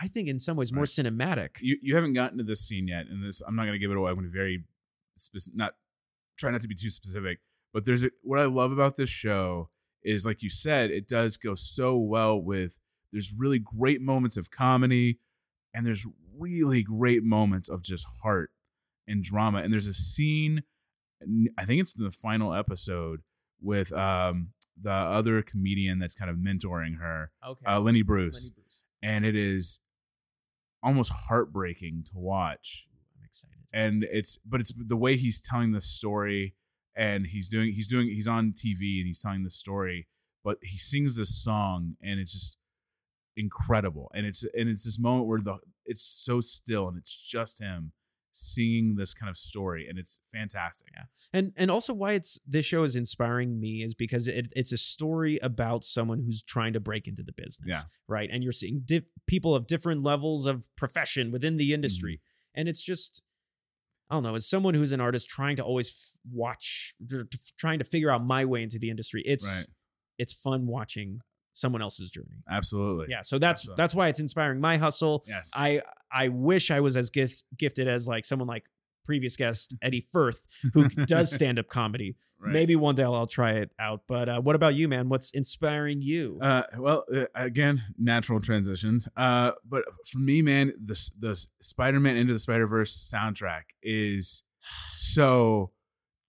[0.00, 3.06] i think in some ways more cinematic you you haven't gotten to this scene yet,
[3.10, 4.10] and this I'm not going to give it away.
[4.10, 4.64] I'm going to very
[5.16, 5.74] specific, not
[6.38, 7.38] try not to be too specific.
[7.74, 9.68] But there's a, what I love about this show
[10.02, 12.78] is like you said, it does go so well with.
[13.12, 15.18] There's really great moments of comedy,
[15.74, 16.06] and there's
[16.38, 18.50] really great moments of just heart
[19.06, 19.58] and drama.
[19.58, 20.62] And there's a scene,
[21.58, 23.20] I think it's in the final episode
[23.60, 24.48] with um
[24.80, 27.64] the other comedian that's kind of mentoring her, okay.
[27.66, 28.50] uh, Lenny Bruce
[29.02, 29.80] and it is
[30.82, 32.88] almost heartbreaking to watch.
[33.16, 33.58] I'm excited.
[33.72, 36.54] And it's but it's the way he's telling the story
[36.94, 40.06] and he's doing he's doing he's on tv and he's telling the story
[40.44, 42.58] but he sings this song and it's just
[43.36, 47.60] incredible and it's and it's this moment where the it's so still and it's just
[47.60, 47.92] him
[48.34, 51.04] singing this kind of story and it's fantastic Yeah.
[51.34, 54.78] and and also why it's this show is inspiring me is because it, it's a
[54.78, 57.82] story about someone who's trying to break into the business Yeah.
[58.08, 58.86] right and you're seeing
[59.26, 62.60] people of different levels of profession within the industry Mm-hmm.
[62.60, 63.22] and it's just
[64.10, 66.94] i don't know as someone who's an artist trying to always f- watch
[67.58, 69.66] trying to figure out my way into the industry it's right
[70.18, 71.20] it's fun watching
[71.52, 73.82] someone else's journey absolutely yeah so that's Absolutely.
[73.82, 77.88] that's why it's inspiring my hustle yes I I wish I was as gift, gifted
[77.88, 78.66] as like someone like
[79.04, 82.16] previous guest Eddie Firth who does stand up comedy.
[82.42, 82.54] Right.
[82.54, 84.00] Maybe one day I'll, I'll try it out.
[84.08, 85.08] But uh, what about you, man?
[85.08, 86.40] What's inspiring you?
[86.42, 89.06] Uh, well, uh, again, natural transitions.
[89.16, 94.42] Uh, but for me, man, the the Spider-Man into the Spider-Verse soundtrack is
[94.88, 95.70] so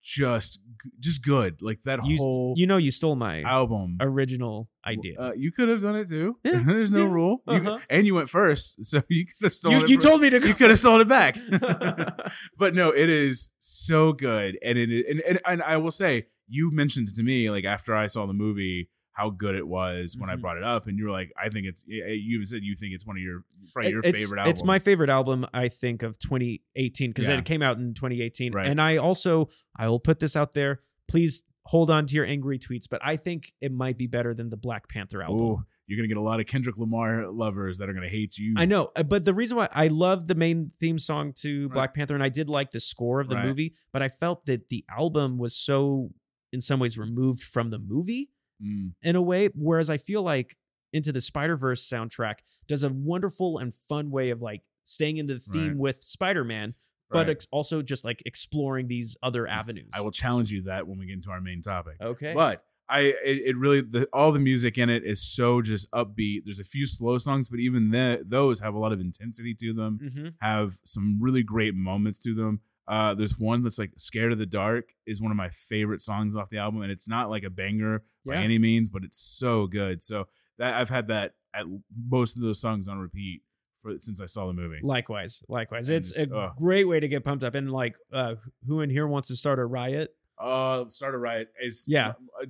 [0.04, 0.60] just
[1.00, 1.62] just good.
[1.62, 3.96] Like that you, whole you know, you stole my album.
[4.00, 5.18] original idea.
[5.18, 6.36] Uh, you could have done it too.
[6.44, 7.42] Yeah, There's no yeah, rule.
[7.46, 7.78] Uh-huh.
[7.88, 9.80] and you went first, so you could have stolen.
[9.80, 10.46] you it you told me to.
[10.46, 11.38] You could have stolen it back.
[12.58, 16.70] but no, it is so good, and it and, and and I will say, you
[16.70, 20.34] mentioned to me like after I saw the movie how good it was when I
[20.36, 20.40] Mhm.
[20.42, 21.84] brought it up, and you were like, I think it's.
[21.86, 24.50] You even said you think it's one of your probably your it's, favorite album.
[24.50, 27.38] It's my favorite album, I think, of 2018 because Yeah.
[27.38, 28.52] it came out in 2018.
[28.52, 28.66] Right.
[28.66, 30.80] And I also, I will put this out there.
[31.08, 34.50] Please hold on to your angry tweets, but I think it might be better than
[34.50, 35.46] the Black Panther album.
[35.46, 38.54] Ooh, you're gonna get a lot of Kendrick Lamar lovers that are gonna hate you.
[38.56, 41.72] I know, uh, but the reason why I love the main theme song to Right.
[41.74, 43.46] Black Panther, and I did like the score of the Right.
[43.46, 46.12] movie, but I felt that the album was so,
[46.52, 48.30] in some ways, removed from the movie
[48.62, 49.48] Mm, in a way.
[49.54, 50.56] Whereas I feel like
[50.92, 52.36] Into the Spider Verse soundtrack
[52.66, 55.76] does a wonderful and fun way of like staying in the theme Right.
[55.76, 56.74] with Spider Man,
[57.10, 57.46] but right.
[57.50, 59.90] also just like exploring these other avenues.
[59.92, 61.94] I will challenge you that when we get into our main topic.
[62.00, 62.32] Okay.
[62.34, 66.42] But I it, it really the, all the music in it is so just upbeat.
[66.44, 69.72] There's a few slow songs, but even the, those have a lot of intensity to
[69.72, 69.98] them.
[70.12, 72.60] hmm Have some really great moments to them.
[72.86, 76.36] Uh, there's one that's like "Scared of the Dark" is one of my favorite songs
[76.36, 78.40] off the album, and it's not like a banger by Yeah.
[78.42, 80.02] any means, but it's so good.
[80.02, 80.26] So
[80.58, 81.64] that I've had that at
[82.08, 83.42] most of those songs on repeat
[83.80, 84.80] for since I saw the movie.
[84.82, 85.88] Likewise, likewise.
[85.88, 86.52] And It's a ugh.
[86.56, 87.54] great way to get pumped up.
[87.54, 88.34] And like, uh,
[88.66, 90.14] who in here wants to start a riot?
[90.36, 92.14] Uh, Start a Riot" is Yeah.
[92.42, 92.46] uh,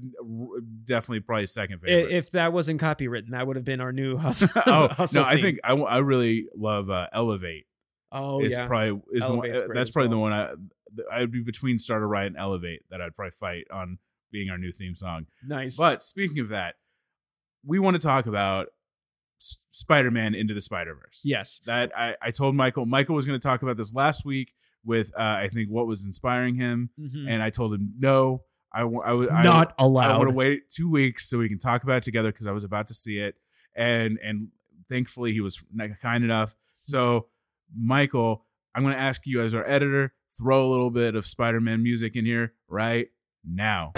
[0.84, 2.10] definitely probably second favorite.
[2.12, 4.48] If that wasn't copywritten, that would have been our new hustle.
[4.66, 5.42] oh hustle no, I theme.
[5.42, 7.66] think I really love uh, "Elevate."
[8.14, 8.66] Oh is yeah.
[8.66, 10.52] probably is the one, uh, that's probably the one I
[11.12, 13.98] I'd be between Start a Riot and Elevate that I'd probably fight on
[14.30, 15.26] being our new theme song.
[15.46, 15.76] nice.
[15.76, 16.76] But speaking of that,
[17.64, 18.68] we want to talk about
[19.40, 21.22] S- Spider-Man into the Spider-Verse.
[21.24, 21.60] yes.
[21.66, 24.52] That I, I told Michael Michael was going to talk about this last week
[24.84, 27.26] with uh, I think what was inspiring him Mhm.
[27.28, 30.18] and I told him no I wa- I would I- Not I allowed.
[30.18, 32.64] want to wait two weeks so we can talk about it together because I was
[32.64, 33.36] about to see it,
[33.74, 34.48] and and
[34.88, 35.62] thankfully he was
[36.02, 36.54] kind enough.
[36.80, 37.28] So,
[37.76, 41.82] Michael, I'm going to ask you as our editor, throw a little bit of Spider-Man
[41.82, 43.08] music in here right
[43.48, 43.92] now.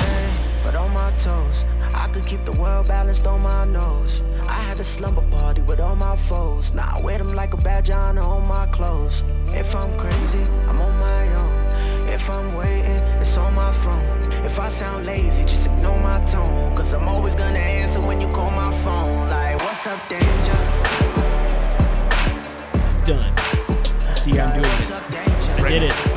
[0.62, 1.64] but on my toes.
[1.94, 4.22] I could keep the world balanced on my nose.
[4.48, 6.74] I had a slumber party with all my foes.
[6.74, 8.16] Now I wear them like a badge on
[8.48, 9.22] my clothes.
[9.48, 12.08] If I'm crazy, I'm on my own.
[12.08, 14.32] If I'm waiting, it's on my throne.
[14.44, 16.74] If I sound lazy, just ignore my tone.
[16.76, 19.15] Cause I'm always gonna answer when you call my phone.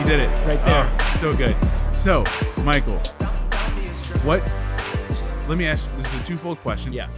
[0.09, 0.29] Did it.
[0.29, 0.83] He did it Right there.
[0.85, 1.55] Oh, so good.
[1.93, 2.23] So,
[2.63, 4.27] Michael, Don't be a stripper.
[4.27, 4.41] what?
[5.47, 5.87] Let me ask.
[5.97, 6.93] This is a twofold question.
[6.93, 7.09] Yeah.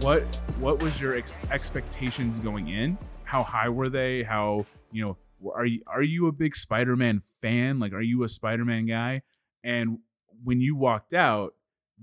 [0.00, 0.22] what
[0.58, 2.96] what was your ex- expectations going in?
[3.24, 4.22] How high were they?
[4.22, 5.16] How you know
[5.54, 7.78] are you are you a big Spider-Man fan?
[7.78, 9.22] Like, are you a Spider-Man guy?
[9.64, 9.98] And
[10.42, 11.54] when you walked out,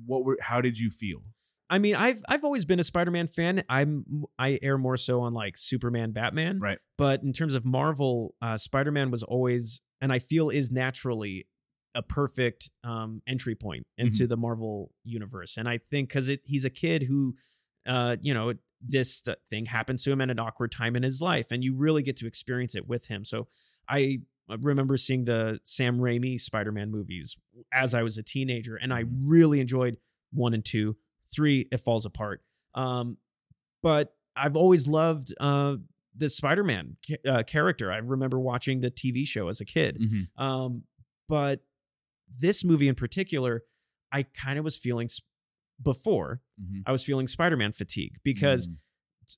[0.06, 1.24] what were how did you feel?
[1.70, 3.64] I mean, I've I've always been a Spider-Man fan.
[3.70, 6.60] I'm I air more so on like Superman, Batman.
[6.60, 6.80] Right.
[6.98, 11.48] But in terms of Marvel, uh, Spider-Man was always, and I feel is naturally
[11.96, 15.58] a perfect um, entry point into the Marvel universe.
[15.58, 17.36] And I think because he's a kid who,
[17.88, 21.20] uh, you know, this th- thing happens to him at an awkward time in his
[21.22, 23.26] life, and you really get to experience it with him.
[23.26, 23.48] So
[23.90, 27.38] I remember seeing the Sam Raimi Spider-Man movies
[27.74, 29.98] as I was a teenager, and I really enjoyed
[30.32, 30.96] one and two.
[31.34, 32.42] Three, it falls apart.
[32.74, 33.18] Um,
[33.82, 35.76] but I've always loved uh,
[36.20, 37.92] the Spider-Man uh, character.
[37.92, 40.00] I remember watching the TV show as a kid.
[40.00, 40.44] Mm-hmm.
[40.44, 40.84] Um,
[41.28, 41.62] but
[42.40, 43.64] this movie in particular,
[44.12, 45.22] I kind of was feeling s-
[45.84, 46.82] before Mm-hmm.
[46.86, 48.68] I was feeling Spider-Man fatigue because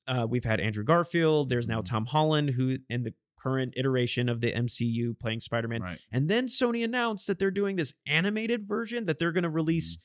[0.08, 1.50] uh, we've had Andrew Garfield.
[1.50, 1.86] There's now Mhm.
[1.86, 5.82] Tom Holland, who in the current iteration of the MCU playing Spider-Man.
[5.82, 6.00] right.
[6.12, 10.00] And then Sony announced that they're doing this animated version that they're going to release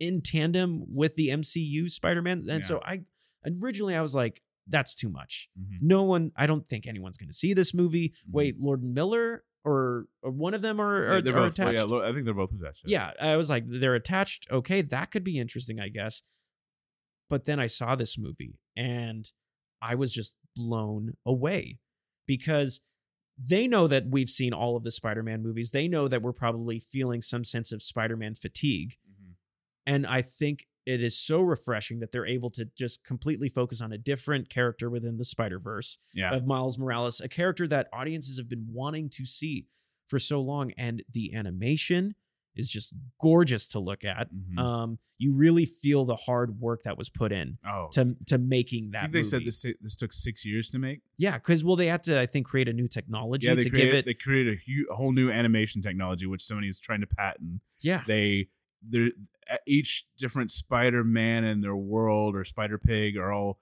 [0.00, 2.38] in tandem with the MCU Spider-Man.
[2.50, 2.66] And Yeah.
[2.66, 3.04] so I
[3.62, 5.48] originally I was like, that's too much.
[5.58, 5.78] Mhm.
[5.80, 8.10] No one, I don't think anyone's going to see this movie.
[8.10, 8.32] Mhm.
[8.32, 11.68] Wait, Lord and Miller or, or one of them are, Yeah, are, they're both, yeah,
[11.70, 11.88] attached.
[11.90, 12.82] lo- I think they're both attached.
[12.86, 14.46] Yeah, I was like, they're attached.
[14.50, 16.22] Okay, that could be interesting, I guess.
[17.28, 19.30] But then I saw this movie and
[19.82, 21.78] I was just blown away
[22.26, 22.80] because
[23.38, 25.70] they know that we've seen all of the Spider Man movies.
[25.72, 28.96] They know that we're probably feeling some sense of Spider Man fatigue.
[29.08, 29.34] Mhm.
[29.86, 33.92] And I think it is so refreshing that they're able to just completely focus on
[33.92, 36.32] a different character within the Spider Verse Yeah.
[36.34, 39.66] of Miles Morales, a character that audiences have been wanting to see
[40.06, 40.70] for so long.
[40.78, 42.14] And the animation
[42.54, 44.28] is just gorgeous to look at.
[44.32, 44.58] Mhm.
[44.58, 48.86] Um, you really feel the hard work that was put in oh, to to making
[48.86, 49.00] I that.
[49.02, 51.00] think they said this ta- this took six years to make.
[51.18, 53.68] Yeah, because well, they had to I think create a new technology Yeah, they to
[53.70, 54.04] created give it.
[54.06, 57.60] they created a, hu- a whole new animation technology which Sony is trying to patent.
[57.82, 58.48] yeah, they
[58.88, 59.10] they're
[59.66, 63.60] each different spider-man in their world or spider-pig are all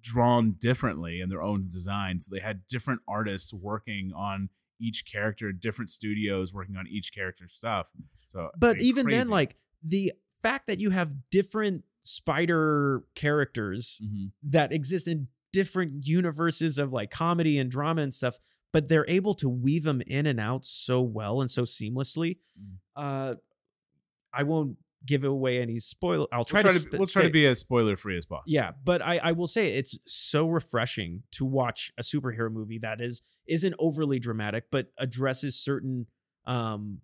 [0.00, 4.48] drawn differently in their own design so they had different artists working on
[4.80, 7.90] each character different studios working on each character's stuff
[8.26, 10.12] so but even then, like the
[10.42, 14.32] fact that you have different spider characters Mhm.
[14.42, 18.38] that exist in different universes of like comedy and drama and stuff
[18.72, 22.76] but they're able to weave them in and out so well and so seamlessly Mm.
[22.96, 23.34] uh
[24.36, 27.30] i won't give away any spoil i'll try We'll try to, to, we'll try to
[27.30, 28.44] be as spoiler free as possible.
[28.46, 33.00] yeah but i i will say it's so refreshing to watch a superhero movie that
[33.00, 36.06] is isn't overly dramatic but addresses certain
[36.46, 37.00] um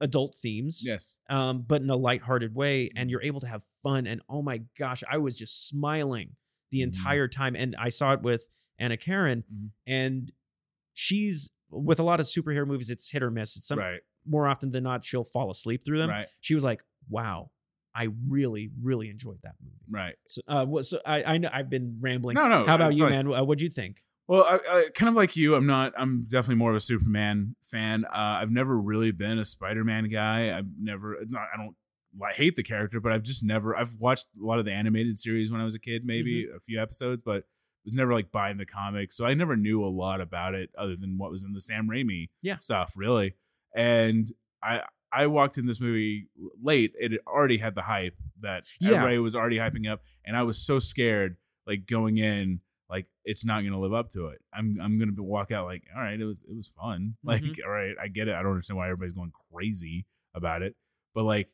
[0.00, 1.20] adult themes Yes.
[1.28, 2.98] um, but in a lighthearted way, Mm-hmm.
[2.98, 4.06] and you're able to have fun.
[4.06, 6.36] And oh my gosh, I was just smiling
[6.70, 6.84] the Mhm.
[6.84, 7.54] entire time.
[7.54, 8.48] And I saw it with
[8.78, 9.70] Anna Karen, Mhm.
[9.86, 10.32] and
[10.94, 13.56] she's with a lot of superhero movies, it's hit or miss.
[13.58, 14.00] It's some right.
[14.30, 16.08] More often than not, she'll fall asleep through them.
[16.10, 16.26] Right.
[16.40, 17.50] She was like, "Wow,
[17.94, 20.14] I really, really enjoyed that movie." Right.
[20.26, 22.36] So, uh, so I, I know I've been rambling.
[22.36, 22.64] No, no.
[22.64, 23.26] How about you, man?
[23.32, 24.04] Uh, what'd you think?
[24.28, 25.92] Well, I, I, kind of like you, I'm not.
[25.98, 28.04] I'm definitely more of a Superman fan.
[28.04, 30.56] Uh, I've never really been a Spider-Man guy.
[30.56, 31.16] I've never.
[31.28, 31.74] Not, I don't.
[32.24, 33.76] I hate the character, but I've just never.
[33.76, 36.56] I've watched a lot of the animated series when I was a kid, maybe Mm-hmm.
[36.56, 37.44] a few episodes, but
[37.84, 40.96] was never like buying the comics, so I never knew a lot about it other
[40.96, 42.58] than what was in the Sam Raimi Yeah.
[42.58, 43.34] stuff, really.
[43.74, 46.28] And I I walked in this movie
[46.62, 46.92] late.
[46.98, 48.90] It already had the hype that Yeah.
[48.96, 53.44] everybody was already hyping up, and I was so scared, like going in, like it's
[53.44, 54.40] not going to live up to it.
[54.52, 57.16] I'm I'm going to walk out like, all right, it was it was fun.
[57.24, 57.56] Like, Mhm.
[57.64, 58.34] all right, I get it.
[58.34, 60.76] I don't understand why everybody's going crazy about it,
[61.14, 61.48] but like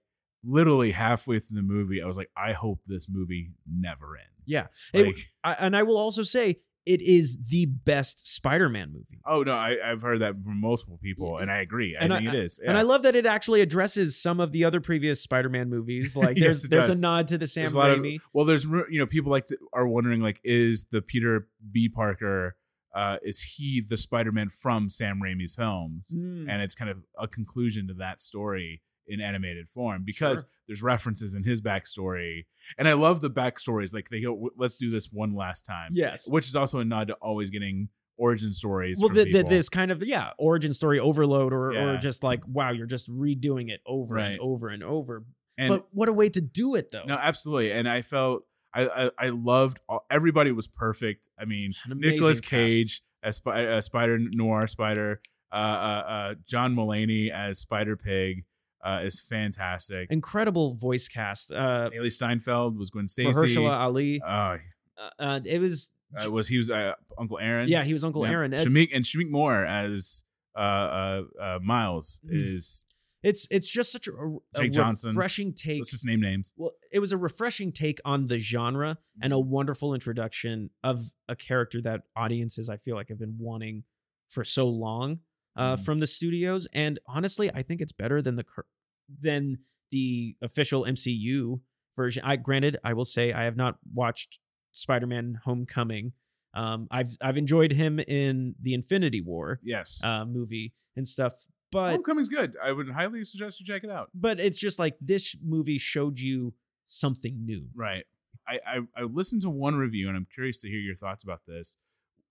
[0.45, 4.29] literally halfway through the movie, I was like, I hope this movie never ends.
[4.47, 9.19] Yeah, It- I, and I will also say it is the best Spider-Man movie.
[9.27, 11.97] oh no, I, I've heard that from multiple people, and I agree.
[12.01, 12.59] I And think I- it is.
[12.65, 12.77] And.
[12.79, 16.17] I love that it actually addresses some of the other previous Spider-Man movies.
[16.27, 16.99] Like there's it there's does.
[16.99, 18.19] a nod to the Sam There's lot of- Raimi.
[18.33, 21.89] well, there's you know people like to, are wondering like, is the Peter B.
[21.89, 22.57] Parker,
[22.95, 26.15] uh, is he the Spider-Man from Sam Raimi's films?
[26.17, 26.47] Mm.
[26.49, 30.49] and it's kind of a conclusion to that story in animated form because Sure.
[30.69, 32.47] there's references in his backstory
[32.79, 36.27] and i love the backstories like they go let's do this one last time yes.
[36.29, 37.89] which is also a nod to always getting
[38.19, 42.23] origin stories Well, the, the, this kind of yeah origin story overload, or or just
[42.25, 44.33] like wow, you're just redoing it over Right.
[44.33, 45.25] and over and over.
[45.59, 47.05] and but what a way to do it, though.
[47.05, 51.73] no absolutely and i felt i i, I loved all, everybody was perfect i mean
[52.03, 52.43] cast.
[52.45, 55.21] Cage as uh, Spider Noir Spider,
[55.53, 58.45] uh, uh, uh, John Mulaney as Spider Pig
[58.87, 60.09] uh, is fantastic.
[60.11, 61.51] incredible voice cast.
[61.53, 63.29] Uh, Hailee Steinfeld was Gwen Stacy.
[63.31, 64.21] Mahershala Ali.
[64.25, 64.57] Oh,
[64.99, 65.91] Uh, uh, it was
[66.25, 67.69] uh, was he was uh, Uncle Aaron?
[67.69, 68.33] yeah, he was Uncle Yeah.
[68.33, 68.53] Aaron.
[68.53, 70.23] Shamik and Shameik Moore as
[70.57, 72.55] uh, uh, uh, Miles Mm.
[72.55, 72.85] is
[73.23, 75.11] it's it's just such a, a Jake Johnson.
[75.11, 75.79] refreshing take.
[75.81, 76.53] let's just name names.
[76.57, 81.35] well, it was a refreshing take on the genre and a wonderful introduction of a
[81.35, 83.85] character that audiences I feel like have been wanting
[84.29, 85.21] for so long
[85.57, 85.85] uh, Mhm.
[85.85, 86.69] from the studios.
[86.73, 88.67] And honestly, I think it's better than the cur-
[89.09, 89.59] than
[89.91, 91.61] the official MCU
[91.95, 92.23] version.
[92.25, 94.39] I granted, I will say I have not watched
[94.73, 96.13] Spider-Man: Homecoming.
[96.55, 101.91] Um, I've I've enjoyed him in the Infinity War Yes, uh, movie and stuff, but
[101.93, 102.55] Homecoming's good.
[102.63, 104.11] I would highly suggest you check it out.
[104.15, 107.67] but it's just like this movie showed you something new.
[107.75, 108.05] Right.
[108.49, 111.41] I, I I listened to one review and I'm curious to hear your thoughts about
[111.47, 111.77] this.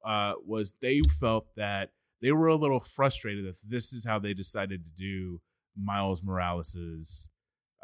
[0.04, 1.90] Uh, was they felt that
[2.22, 5.42] they were a little frustrated that this is how they decided to do
[5.78, 7.30] Miles Morales's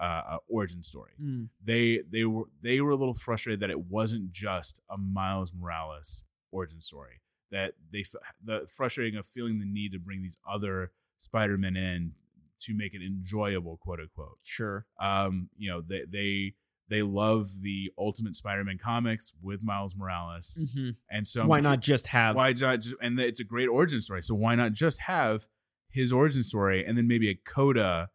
[0.02, 1.12] uh, uh, origin story.
[1.22, 1.50] Mm.
[1.64, 6.26] They they were they were a little frustrated that it wasn't just a Miles Morales
[6.52, 7.22] origin story.
[7.52, 8.04] That they
[8.44, 12.14] the frustrating of feeling the need to bring these other Spider-Men in
[12.62, 14.86] to make it enjoyable, quote unquote Sure.
[15.00, 16.54] um you know they they
[16.90, 20.96] they love the ultimate spider-man comics with miles morales Mhm.
[21.10, 22.36] and so I'm Why not just have?
[22.36, 25.48] why not just, and it's a great origin story so why not just have
[25.92, 28.10] his origin story and then maybe a coda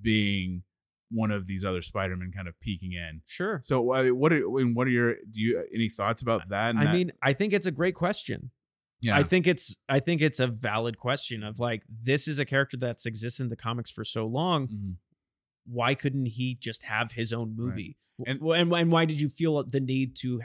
[0.00, 0.62] being
[1.10, 3.60] one of these other spider-man kind of peeking in Sure.
[3.62, 6.84] so I mean, what are what are your do you any thoughts about that I
[6.84, 8.50] that- mean, I think it's a great question.
[9.02, 12.44] yeah I think it's I think it's a valid question of like this is a
[12.46, 14.68] character that's existed in the comics for so long.
[14.68, 14.96] Mhm.
[15.66, 17.96] Why couldn't he just have his own movie?
[18.26, 20.40] And- And, and and why did you feel the need to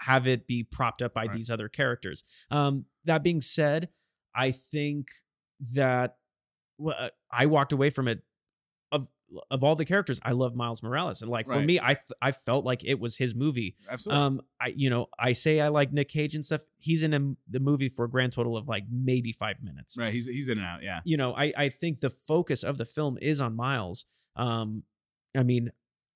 [0.00, 1.36] have it be propped up by Right.
[1.36, 2.22] these other characters?
[2.50, 3.88] Um, that being said,
[4.34, 5.08] I think
[5.74, 6.17] that
[7.30, 8.22] I walked away from it
[8.92, 9.08] of
[9.50, 10.18] of all the characters.
[10.22, 11.66] I love Miles Morales, and like for Right.
[11.66, 13.76] me, I f- I felt like it was his movie.
[13.90, 16.62] absolutely Um, I you know I say I like Nick Cage and stuff.
[16.78, 19.96] He's in a, the movie for a grand total of like maybe five minutes.
[19.98, 22.78] right he's he's in and out yeah You know, I I think the focus of
[22.78, 24.06] the film is on Miles.
[24.36, 24.84] Um,
[25.36, 25.70] I mean,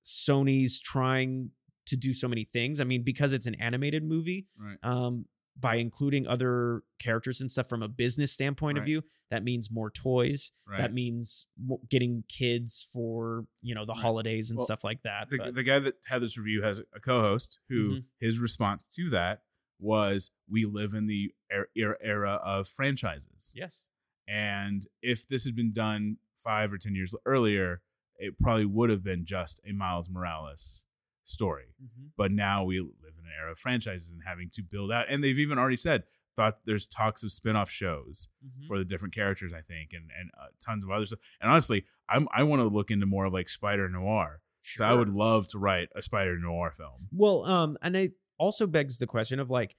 [0.05, 1.51] Sony's trying
[1.87, 2.81] to do so many things.
[2.81, 4.47] I mean, because it's an animated movie.
[4.59, 5.27] right Um,
[5.59, 9.91] by including other characters and stuff from a business standpoint of view, that means more
[9.91, 10.51] toys.
[10.67, 10.79] Right.
[10.79, 11.47] That means
[11.91, 14.03] getting kids for you know the Right.
[14.03, 15.29] holidays and Well, stuff like that.
[15.31, 18.05] the, but- the guy that had this review has a co-host who Mhm.
[18.19, 19.43] his response to that
[19.79, 23.89] was we live in the er- era, era of franchises yes,
[24.29, 27.83] and if this had been done five or ten years earlier
[28.19, 30.85] it probably would have been just a miles morales
[31.25, 31.75] story
[32.17, 35.23] but now we live in an era of franchises and having to build out and
[35.23, 36.03] they've even already said
[36.35, 38.67] thought there's talks of spin-off shows Mhm.
[38.67, 41.85] for the different characters i think and and uh, tons of other stuff and honestly
[42.09, 45.49] i'm i want to look into more of like spider noir so I would love
[45.49, 47.09] to write a Spider Noir film.
[47.11, 49.75] Well, um, and it also begs the question of like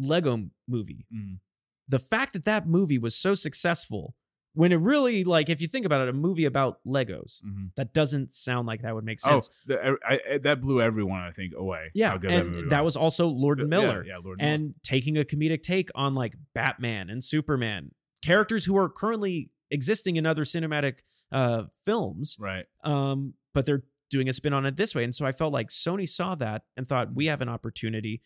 [0.00, 1.06] Lego movie.
[1.14, 1.38] Mm.
[1.86, 4.16] The fact that that movie was so successful,
[4.54, 7.94] when it really like, if you think about it, a movie about Legos, hmm that
[7.94, 9.50] doesn't sound like that would make Oh, sense.
[9.66, 11.90] the, I, I, that blew everyone, I think, away.
[11.94, 14.04] yeah, and that was also Lord Yeah, Miller.
[14.06, 14.50] Yeah, Lord Miller.
[14.50, 17.92] and taking a comedic take on like Batman and Superman,
[18.24, 20.98] characters who are currently existing in other cinematic
[21.32, 22.64] uh films, right.
[22.82, 25.04] um, but they're doing a spin on it this way.
[25.04, 28.20] And so I felt like Sony saw that and thought we have an opportunity.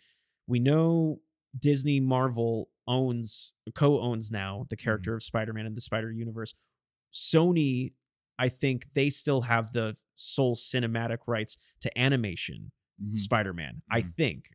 [0.46, 1.20] We know
[1.58, 5.16] Disney Marvel owns co-owns now the character Mm-hmm.
[5.16, 6.54] of Spider-Man in the Spider Universe.
[7.12, 7.92] Sony,
[8.38, 12.72] I think they still have the sole cinematic rights to animation
[13.02, 13.18] Mhm.
[13.18, 13.82] Spider-Man.
[13.90, 14.14] I Mhm.
[14.14, 14.50] think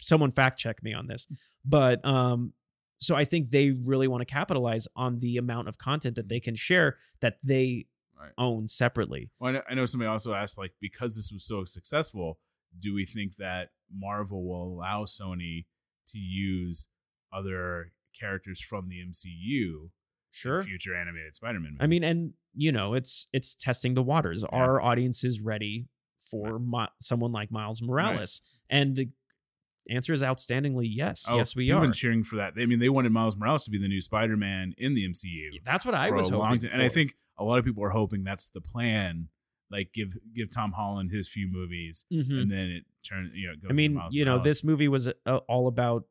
[0.00, 1.26] someone fact check me on this,
[1.64, 2.54] but um,
[3.00, 6.40] so I think they really want to capitalize on the amount of content that they
[6.40, 7.86] can share that they
[8.16, 8.32] Right.
[8.38, 9.30] own separately.
[9.38, 12.38] Well, I know, I know somebody also asked, like, because this was so successful,
[12.78, 15.66] do we think that Marvel will allow Sony
[16.06, 16.88] to use
[17.34, 19.90] other characters from the MCU
[20.44, 21.78] in future animated Spider-Man movies?
[21.80, 24.42] I mean, and you know, it's it's testing the waters.
[24.42, 24.58] Yeah.
[24.58, 25.88] Are audiences ready
[26.30, 28.40] for Mi- someone like Miles Morales?
[28.70, 29.08] And the
[29.90, 31.26] answer is outstandingly yes.
[31.28, 31.80] Oh, yes, we are.
[31.80, 32.54] been cheering for that.
[32.58, 35.60] I mean, they wanted Miles Morales to be the new Spider-Man in the MCU.
[35.64, 36.70] That's what I was hoping time.
[36.72, 39.28] And I think a lot of people are hoping that's the plan.
[39.70, 42.42] Like give give Tom Holland his few movies, Mhm.
[42.42, 43.54] and then it turns you know.
[43.68, 44.44] I mean, you know, Morales.
[44.44, 46.04] this movie was uh, all about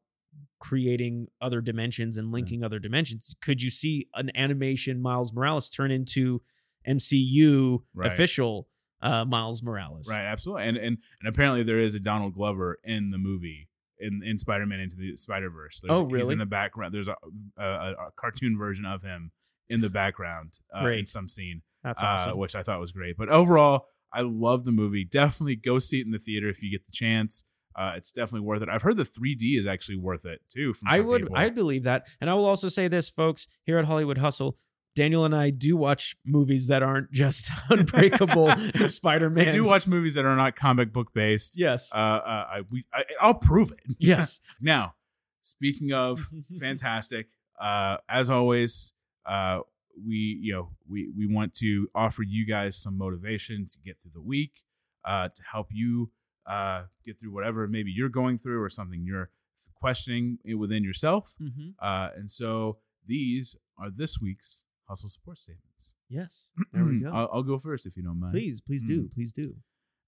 [0.59, 3.36] creating other dimensions and linking other dimensions.
[3.41, 6.41] Could you see an animation Miles Morales turn into
[6.88, 8.11] MCU Right.
[8.11, 8.67] official
[9.01, 10.07] uh, Miles Morales?
[10.09, 13.67] right, absolutely, and and and apparently there is a Donald Glover in the movie
[13.99, 15.84] in in Spider Man into the Spider Verse.
[15.89, 16.34] Oh, He's really?
[16.34, 16.93] in the background.
[16.93, 17.15] There's a,
[17.57, 19.31] a, a cartoon version of him
[19.69, 22.38] in the background uh, in some scene, That's uh, awesome.
[22.38, 23.17] which I thought was great.
[23.17, 25.03] But overall, I love the movie.
[25.05, 27.43] Definitely go see it in the theater if you get the chance.
[27.76, 28.69] Uh, it's definitely worth it.
[28.69, 30.74] I've heard the 3D is actually worth it too.
[30.74, 31.38] From I would people.
[31.38, 32.07] I believe that.
[32.21, 34.57] And I will also say this, folks, here at Hollywood Hustle,
[34.95, 39.47] Daniel and I do watch movies that aren't just Unbreakable and Spider-Man.
[39.47, 41.57] I do watch movies that are not comic book based.
[41.57, 41.89] Yes.
[41.93, 43.80] Uh, uh, I, we, I, I'll prove it.
[43.99, 44.39] yes.
[44.61, 44.93] now,
[45.41, 47.28] speaking of fantastic,
[47.59, 48.93] uh, as always,
[49.26, 49.59] uh,
[50.05, 54.11] we you know we we want to offer you guys some motivation to get through
[54.13, 54.63] the week,
[55.05, 56.09] uh, to help you
[56.45, 59.29] uh, get through whatever maybe you're going through or something you're
[59.75, 61.35] questioning within yourself.
[61.41, 61.73] Mhm.
[61.79, 65.95] Uh, and so these are this week's hustle support statements.
[66.09, 66.49] Yes.
[66.73, 67.11] There we go.
[67.11, 68.33] I'll, I'll go first if you don't mind.
[68.33, 69.07] please, please do.
[69.07, 69.55] Please do.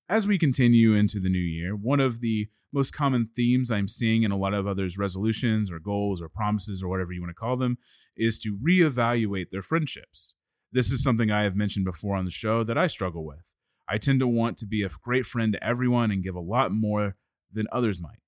[0.09, 4.23] As we continue into the new year, one of the most common themes I'm seeing
[4.23, 7.33] in a lot of others' resolutions or goals or promises or whatever you want to
[7.39, 7.77] call them
[8.15, 10.33] is to reevaluate their friendships.
[10.71, 13.55] This is something I have mentioned before on the show that I struggle with.
[13.88, 16.71] I tend to want to be a great friend to everyone and give a lot
[16.71, 17.15] more
[17.51, 18.19] than others might.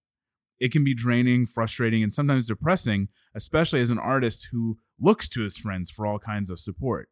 [0.60, 5.44] It can be draining, frustrating, and sometimes depressing, especially as an artist who looks to
[5.44, 7.10] his friends for all kinds of support.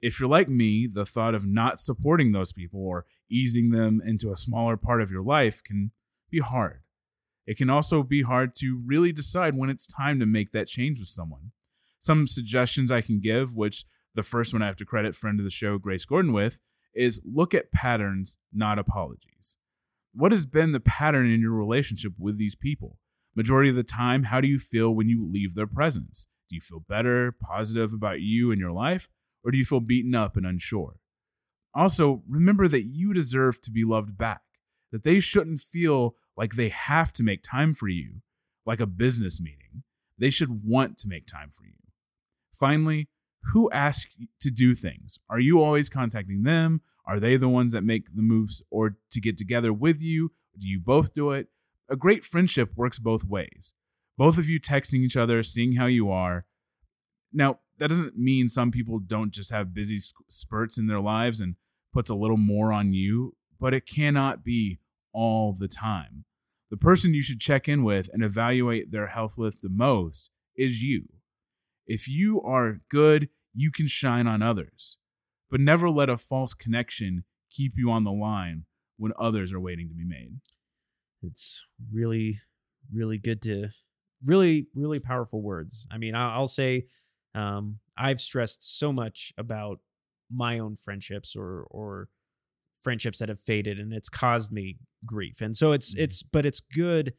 [0.00, 4.32] If you're like me, the thought of not supporting those people or easing them into
[4.32, 5.92] a smaller part of your life can
[6.30, 6.80] be hard.
[7.46, 10.98] It can also be hard to really decide when it's time to make that change
[10.98, 11.52] with someone.
[11.98, 15.44] Some suggestions I can give, which the first one I have to credit friend of
[15.44, 16.60] the show, Grace Gordon, with,
[16.94, 19.56] is look at patterns, not apologies.
[20.14, 22.98] What has been the pattern in your relationship with these people?
[23.34, 26.26] Majority of the time, how do you feel when you leave their presence?
[26.48, 29.08] Do you feel better, positive about you and your life,
[29.42, 30.96] or do you feel beaten up and unsure?
[31.74, 34.42] Also, remember that you deserve to be loved back,
[34.90, 38.20] that they shouldn't feel like they have to make time for you,
[38.66, 39.82] like a business meeting.
[40.18, 41.72] They should want to make time for you.
[42.52, 43.08] Finally,
[43.46, 45.18] who asks to do things?
[45.28, 46.80] Are you always contacting them?
[47.04, 50.32] Are they the ones that make the moves or to get together with you?
[50.56, 51.48] Do you both do it?
[51.88, 53.74] A great friendship works both ways.
[54.16, 56.46] Both of you texting each other, seeing how you are.
[57.32, 61.56] Now, that doesn't mean some people don't just have busy spurts in their lives and
[61.92, 64.78] puts a little more on you, but it cannot be
[65.12, 66.24] all the time.
[66.70, 70.82] The person you should check in with and evaluate their health with the most is
[70.82, 71.08] you.
[71.86, 74.98] If you are good, you can shine on others,
[75.50, 78.64] but never let a false connection keep you on the line
[78.96, 80.40] when others are waiting to be made.
[81.22, 82.40] It's really,
[82.92, 83.68] really good to,
[84.24, 85.86] really, really powerful words.
[85.90, 86.86] I mean, I'll say,
[87.34, 89.80] um, I've stressed so much about
[90.30, 92.08] my own friendships or or
[92.74, 95.40] friendships that have faded, and it's caused me grief.
[95.40, 95.98] And so it's Mhm.
[96.00, 97.14] it's, but it's good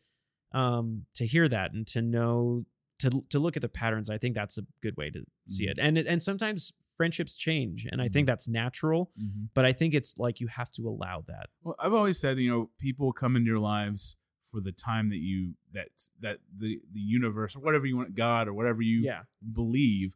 [0.52, 2.66] um, to hear that and to know
[3.04, 4.10] to to look at the patterns.
[4.10, 5.78] I think that's a good way to see it.
[5.78, 5.98] Mm-hmm.
[5.98, 8.32] And and sometimes friendships change, and I think mm-hmm.
[8.32, 9.12] that's natural.
[9.20, 9.46] Mm-hmm.
[9.54, 11.48] But I think it's like you have to allow that.
[11.64, 14.18] Well, I've always said, you know, people come into your lives
[14.50, 15.88] for the time that you that
[16.22, 19.24] that the the universe or whatever you want, God or whatever you Yeah.
[19.52, 20.16] believe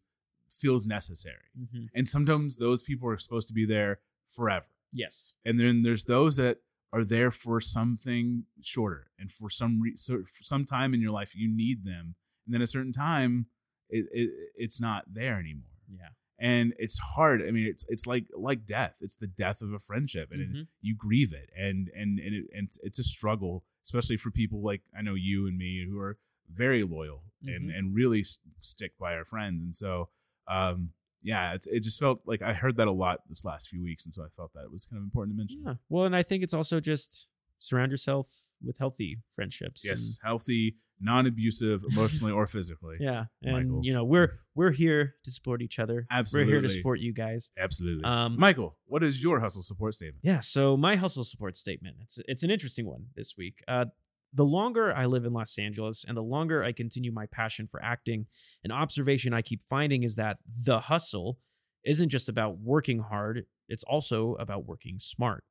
[0.49, 1.51] feels necessary.
[1.59, 1.85] Mm-hmm.
[1.93, 4.67] And sometimes those people are supposed to be there forever.
[4.93, 5.33] Yes.
[5.45, 6.59] And then there's those that
[6.93, 11.11] are there for something shorter and for some re- so for some time in your
[11.11, 12.15] life you need them.
[12.47, 13.47] And then a certain time
[13.89, 15.69] it, it it's not there anymore.
[15.89, 16.09] Yeah.
[16.39, 17.41] And it's hard.
[17.41, 18.97] I mean, it's it's like like death.
[19.01, 20.67] It's the death of a friendship, and it, Mhm.
[20.81, 24.61] you grieve it and and and, it, and it's, it's a struggle especially for people
[24.61, 26.17] like i know you and me who are
[26.53, 27.77] very loyal and Mhm.
[27.77, 28.23] and really
[28.59, 30.09] stick by our friends and so
[30.49, 30.91] um
[31.23, 34.03] yeah it's it just felt like i heard that a lot this last few weeks
[34.05, 35.75] and so i felt that it was kind of important to mention Yeah.
[35.89, 37.29] Well, and I think it's also just
[37.59, 38.27] surround yourself
[38.61, 39.83] with healthy friendships.
[39.85, 43.25] yes healthy non-abusive emotionally or physically yeah.
[43.43, 43.79] And Michael.
[43.83, 46.07] you know, we're we're here to support each other.
[46.09, 47.51] Absolutely, We're here to support you guys.
[47.57, 51.97] absolutely Um michael what is your hustle support statement Yeah, so my hustle support statement.
[52.01, 53.63] It's it's an interesting one this week.
[53.67, 53.85] Uh
[54.33, 57.81] the longer I live in Los Angeles and the longer I continue my passion for
[57.81, 58.25] acting,
[58.63, 61.39] an observation I keep finding is that the hustle
[61.85, 65.45] isn't just about working hard, it's also about working smart.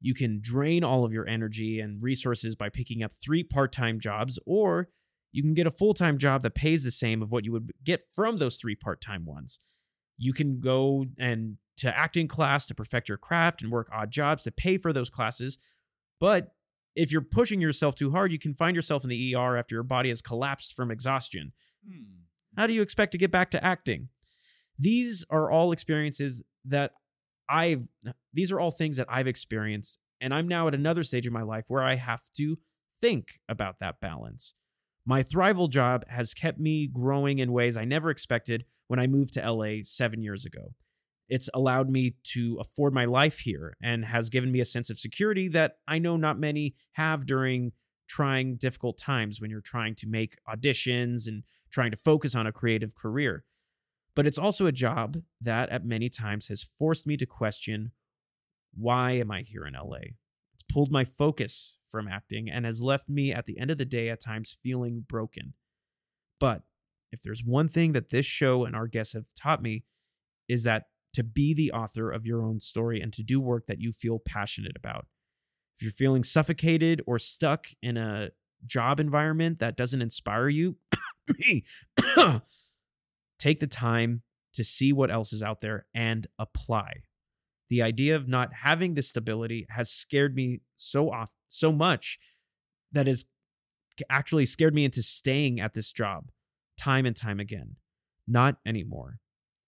[0.00, 3.98] You can drain all of your energy and resources by picking up three part time
[3.98, 4.88] jobs, or
[5.32, 7.72] you can get a full time job that pays the same of what you would
[7.84, 9.58] get from those three part time ones.
[10.16, 14.44] You can go and to acting class to perfect your craft and work odd jobs
[14.44, 15.58] to pay for those classes.
[16.20, 16.48] But
[16.96, 19.84] if you're pushing yourself too hard, you can find yourself in the ER after your
[19.84, 21.52] body has collapsed from exhaustion.
[22.56, 24.08] How do you expect to get back to acting?
[24.76, 26.92] These are all experiences that
[27.48, 27.88] I've,
[28.32, 29.98] these are all things that I've experienced.
[30.20, 32.58] And I'm now at another stage in my life where I have to
[33.00, 34.54] think about that balance.
[35.06, 39.34] My Thrival job has kept me growing in ways I never expected when I moved
[39.34, 40.74] to LA seven years ago.
[41.28, 44.98] It's allowed me to afford my life here and has given me a sense of
[44.98, 47.72] security that I know not many have during
[48.08, 52.52] trying difficult times when you're trying to make auditions and trying to focus on a
[52.52, 53.44] creative career.
[54.18, 57.92] But it's also a job that at many times has forced me to question
[58.74, 60.10] why am I here in LA?
[60.52, 63.84] It's pulled my focus from acting and has left me at the end of the
[63.84, 65.54] day at times feeling broken.
[66.40, 66.62] But
[67.12, 69.84] if there's one thing that this show and our guests have taught me
[70.48, 73.80] is that to be the author of your own story and to do work that
[73.80, 75.06] you feel passionate about.
[75.76, 78.30] If you're feeling suffocated or stuck in a
[78.66, 80.76] job environment that doesn't inspire you,
[83.38, 84.22] take the time
[84.54, 87.02] to see what else is out there and apply.
[87.68, 92.18] The idea of not having this stability has scared me so off so much
[92.92, 93.26] that has
[94.08, 96.30] actually scared me into staying at this job
[96.78, 97.76] time and time again.
[98.26, 99.18] Not anymore.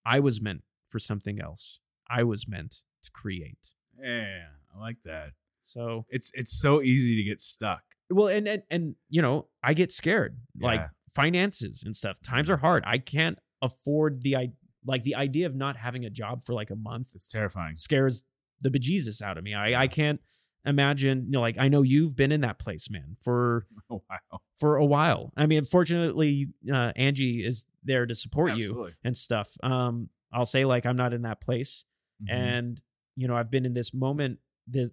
[0.05, 1.79] I was meant for something else.
[2.09, 3.73] I was meant to create.
[4.01, 4.45] yeah
[4.75, 8.95] i like that So it's it's so easy to get stuck well, and and and
[9.09, 10.37] you know, I get scared.
[10.59, 12.19] Like finances and stuff.
[12.21, 12.55] Times mm-hmm.
[12.55, 12.83] are hard.
[12.85, 14.51] I can't afford the i
[14.85, 18.23] like the idea of not having a job for like a month it's terrifying scares
[18.61, 19.55] the bejesus out of me.
[19.55, 20.21] I I can't
[20.65, 21.25] imagine.
[21.25, 24.41] You know, like I know you've been in that place, man, for a while.
[24.55, 25.31] for a while.
[25.35, 29.57] I mean, fortunately, uh, Angie is there to support you and stuff.
[29.63, 31.85] Um, I'll say like I'm not in that place,
[32.23, 32.31] Mhm.
[32.31, 32.81] and
[33.15, 34.37] you know I've been in this moment,
[34.67, 34.91] this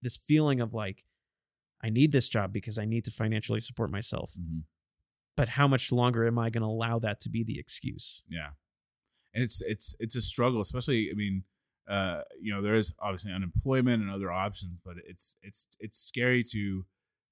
[0.00, 1.04] this feeling of like
[1.82, 4.34] I need this job because I need to financially support myself.
[4.38, 4.62] Mhm.
[5.38, 8.24] But how much longer am I going to allow that to be the excuse?
[8.28, 8.50] Yeah,
[9.32, 11.08] and it's it's it's a struggle, especially.
[11.10, 11.44] I mean,
[11.88, 16.42] uh, you know, there is obviously unemployment and other options, but it's it's it's scary
[16.52, 16.84] to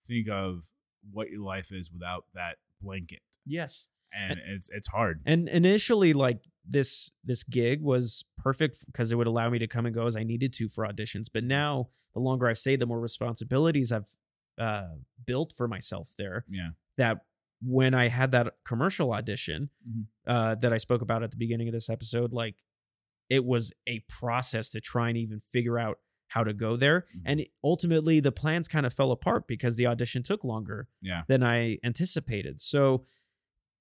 [0.07, 0.71] think of
[1.13, 3.89] what your life is without that blanket, Yes.
[4.15, 5.21] and it's it's hard.
[5.27, 9.85] And initially, like this this gig was perfect because it would allow me to come
[9.87, 11.27] and go as I needed to for auditions.
[11.33, 14.11] But now, the longer I've stayed, the more responsibilities I've
[14.59, 14.95] uh,
[15.27, 16.45] built for myself there.
[16.49, 17.19] Yeah, That
[17.63, 20.07] when I had that commercial audition Mhm.
[20.27, 22.57] uh, that I spoke about at the beginning of this episode, like
[23.29, 25.99] it was a process to try and even figure out
[26.29, 27.07] how to go there.
[27.17, 27.23] Mhm.
[27.25, 31.23] And ultimately, the plans kind of fell apart because the audition took longer Yeah.
[31.29, 32.61] than I anticipated.
[32.61, 33.05] So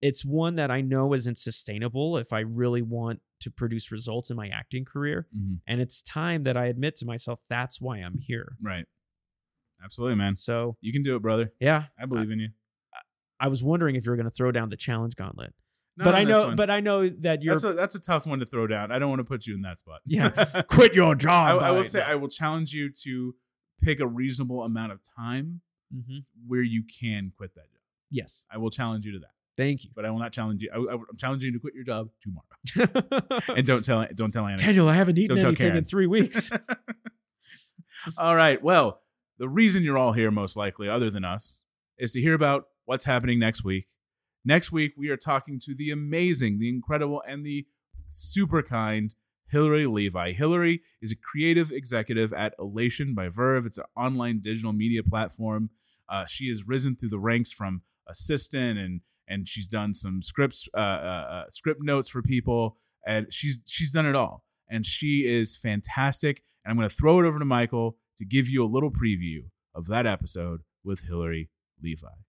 [0.02, 4.38] it's one that I know isn't sustainable if I really want to produce results in
[4.38, 5.28] my acting career.
[5.36, 5.62] Mhm.
[5.68, 8.58] And it's time that I admit to myself that's why I'm here.
[8.62, 8.86] Right.
[9.84, 10.36] Absolutely, man.
[10.36, 11.54] So You can do it, brother.
[11.60, 12.50] yeah, I believe in you.
[13.40, 15.54] I was wondering if you were going to throw down the challenge gauntlet.
[15.98, 16.56] Not but I know, one.
[16.56, 17.54] but I know that you're.
[17.54, 18.92] that's a that's a tough one to throw down.
[18.92, 20.02] I don't want to put you in that spot.
[20.06, 20.30] Yeah.
[20.68, 21.62] quit your job.
[21.62, 23.34] I would say I will challenge you to
[23.82, 25.62] pick a reasonable amount of time
[25.94, 27.82] hmm where you can quit that job.
[28.10, 29.92] Yes, I will challenge you to that, thank you.
[29.96, 30.70] but I will not challenge you.
[30.74, 33.42] I, I, I'm challenging you to quit your job tomorrow.
[33.56, 34.58] And don't tell don't tell Anna.
[34.58, 36.52] Daniel, I haven't eaten Don't anything in three weeks.
[38.18, 38.62] all right.
[38.62, 39.02] Well,
[39.38, 41.64] the reason you're all here, most likely, other than us,
[41.98, 43.88] is to hear about what's happening next week.
[44.44, 47.66] Next week, we are talking to the amazing, the incredible, and the
[48.08, 49.14] super kind
[49.50, 50.34] Hillary Levi.
[50.34, 53.66] Hillary is a creative executive at Elation by Verve.
[53.66, 55.70] It's an online digital media platform.
[56.10, 60.70] Uh, she has risen through the ranks from assistant and and she's done some scripts,
[60.76, 62.78] uh, uh, uh, script notes for people,
[63.08, 64.44] and she's she's done it all.
[64.70, 66.44] And she is fantastic.
[66.64, 69.46] And I'm going to throw it over to Michael to give you a little preview
[69.74, 71.50] of that episode with Hillary
[71.82, 72.25] Levi.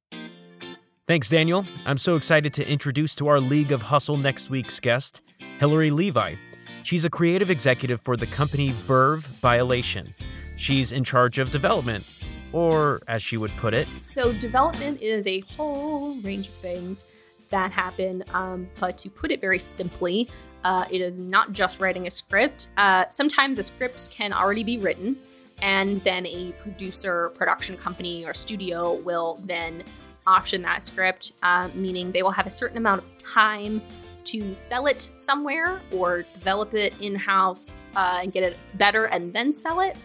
[1.07, 1.65] Thanks, Daniel.
[1.85, 5.23] I'm so excited to introduce to our League of Hustle next week's guest,
[5.61, 6.35] Hillary Levi.
[6.83, 10.13] She's a creative executive for the company Verve Violation.
[10.57, 15.41] She's in charge of development, or as she would put it, So, development is a
[15.41, 17.07] whole range of things
[17.51, 20.29] that happen, um, but to put it very simply,
[20.65, 22.67] uh, it is not just writing a script.
[22.77, 25.17] Uh, sometimes a script can already be written,
[25.63, 29.85] and then a producer, production company, or studio will then
[30.27, 33.83] option that script, uh, meaning they will have a certain amount of time
[34.25, 39.33] to sell it somewhere or develop it in house uh, and get it better and
[39.33, 39.97] then sell it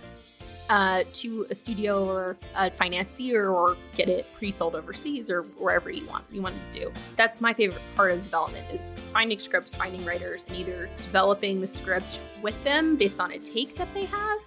[0.69, 6.05] uh, to a studio or a financier or get it pre-sold overseas or wherever you
[6.07, 6.93] want you want to do.
[7.17, 11.67] That's my favorite part of development is finding scripts, finding writers, and either developing the
[11.67, 14.39] script with them based on a take that they have,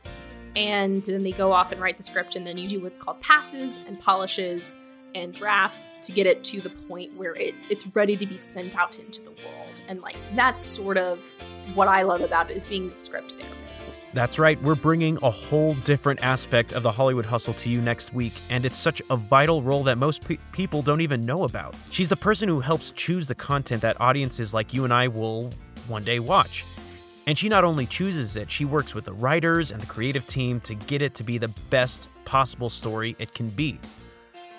[0.57, 3.21] and then they go off and write the script, and then you do what's called
[3.21, 4.79] passes and polishes
[5.15, 8.77] and drafts to get it to the point where it, it's ready to be sent
[8.77, 9.81] out into the world.
[9.89, 11.35] And like that's sort of
[11.75, 13.93] what I love about it is being the script therapist.
[14.13, 18.15] That's right, we're bringing a whole different aspect of the Hollywood hustle to you next
[18.15, 21.75] week, and it's such a vital role that most pe- people don't even know about.
[21.91, 25.51] She's the person who helps choose the content that audiences like you and I will
[25.89, 26.65] one day watch.
[27.27, 30.61] And she not only chooses it, she works with the writers and the creative team
[30.61, 33.79] to get it to be the best possible story it can be.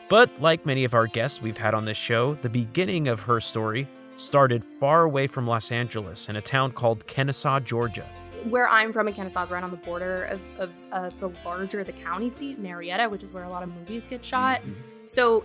[0.08, 3.40] But like many of our guests we've had on this show, the beginning of her
[3.40, 3.88] story
[4.18, 8.06] started far away from Los Angeles in a town called Kennesaw, Georgia.
[8.50, 11.84] where I'm from in Kennesaw is right on the border of, of uh, the larger
[11.84, 14.62] the county seat, Marietta, which is where a lot of movies get shot.
[15.04, 15.44] So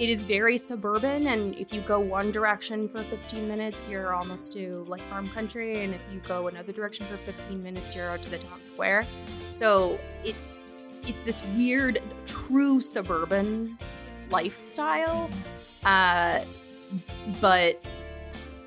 [0.00, 4.52] it is very suburban, and if you go one direction for 15 minutes, you're almost
[4.54, 8.20] to like farm country, and if you go another direction for 15 minutes, you're out
[8.22, 9.04] to the town square.
[9.46, 10.66] So it's
[11.06, 13.78] it's this weird, true suburban
[14.30, 15.30] lifestyle,
[15.84, 16.40] uh,
[17.40, 17.84] but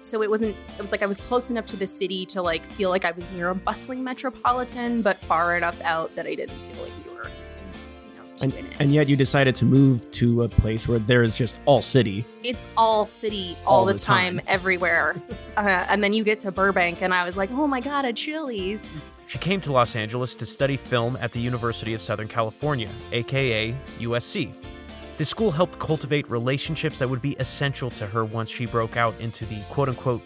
[0.02, 2.64] so it wasn't it was like i was close enough to the city to like
[2.66, 6.58] feel like i was near a bustling metropolitan but far enough out that i didn't
[6.72, 8.80] feel like we were you know And, in it.
[8.80, 12.24] and yet you decided to move to a place where there is just all city.
[12.46, 14.46] it's all city all, All the, the time, time.
[14.48, 15.22] everywhere
[15.58, 18.14] uh, and then you get to burbank and i was like oh my god a
[18.14, 18.92] chili's
[19.30, 23.76] She came to Los Angeles to study film at the University of Southern California, aka
[24.00, 24.52] USC.
[25.18, 29.22] This school helped cultivate relationships that would be essential to her once she broke out
[29.22, 30.24] into the quote unquote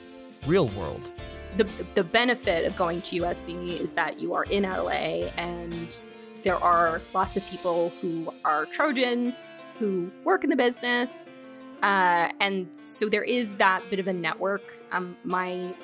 [0.47, 1.11] real world.
[1.57, 6.01] the, the benefit of going to USC is that you are in LA and
[6.43, 9.43] there are lots of people who are Trojans
[9.79, 11.33] who work in the business.
[11.81, 14.81] Uh, and so there is that bit of a network.
[14.93, 15.75] Um, my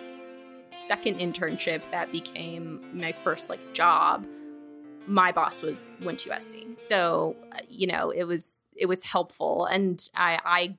[0.74, 4.26] second internship that became my first like job
[5.10, 6.78] my boss was went to USC.
[6.78, 10.78] So, uh, you know, it was it was helpful and I I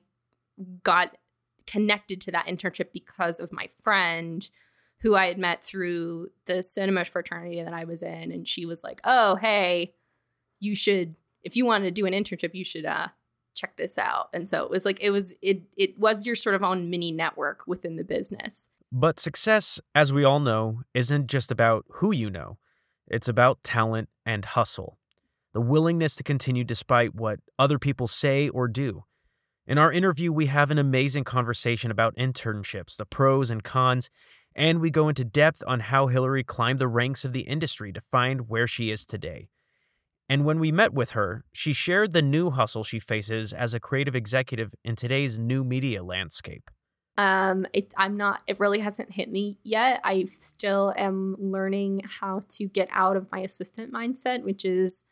[0.83, 1.17] got
[1.67, 4.49] connected to that internship because of my friend
[5.01, 8.83] who I had met through the cinema fraternity that I was in and she was
[8.83, 9.93] like, "Oh, hey,
[10.59, 13.09] you should if you want to do an internship, you should uh
[13.53, 16.55] check this out." And so it was like it was it it was your sort
[16.55, 18.69] of own mini network within the business.
[18.91, 22.57] But success, as we all know, isn't just about who you know,
[23.07, 24.97] it's about talent and hustle.
[25.53, 29.05] The willingness to continue despite what other people say or do.
[29.65, 34.09] In our interview, we have an amazing conversation about internships, the pros and cons,
[34.53, 38.01] And we go into depth on how Hillary climbed the ranks of the industry to
[38.01, 39.47] find where she is today.
[40.27, 43.79] And when we met with her, she shared the new hustle she faces as a
[43.79, 46.69] creative executive in today's new media landscape.
[47.21, 48.41] Um, it, I'm not.
[48.47, 50.01] It really hasn't hit me yet.
[50.03, 55.05] I still am learning how to get out of my assistant mindset, which is,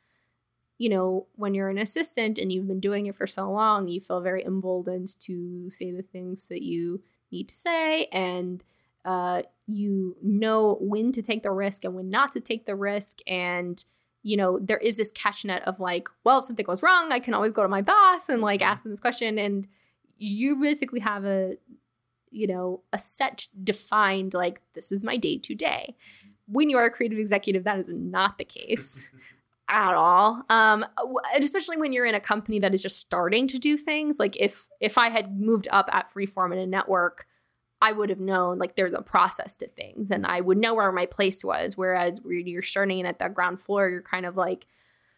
[0.79, 4.01] you know, when you're an assistant and you've been doing it for so long, you
[4.01, 8.63] feel very emboldened to say the things that you need to say, and
[9.05, 13.19] uh, you know when to take the risk and when not to take the risk,
[13.27, 13.85] and
[14.23, 17.19] you know there is this catch net of like, well, if something goes wrong, I
[17.19, 19.67] can always go to my boss and like ask them this question, and
[20.17, 21.57] you basically have a
[22.31, 25.95] you know, a set defined, like, this is my day to day.
[26.47, 29.11] When you are a creative executive, that is not the case
[29.69, 30.43] at all.
[30.49, 30.85] Um,
[31.39, 34.19] especially when you're in a company that is just starting to do things.
[34.19, 37.27] Like if if I had moved up at Freeform in a network,
[37.81, 40.91] I would have known like there's a process to things and I would know where
[40.91, 41.77] my place was.
[41.77, 44.65] Whereas when you're starting in at the ground floor, you're kind of like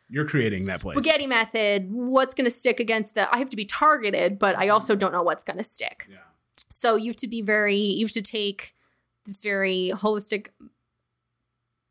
[0.10, 0.98] You're creating that place.
[0.98, 1.88] spaghetti method.
[1.92, 3.34] What's going to stick against the?
[3.34, 6.08] I have to be targeted, but I also don't know what's going to stick.
[6.12, 6.18] Yeah.
[6.72, 8.74] So you have to be very, you have to take
[9.26, 10.48] this very holistic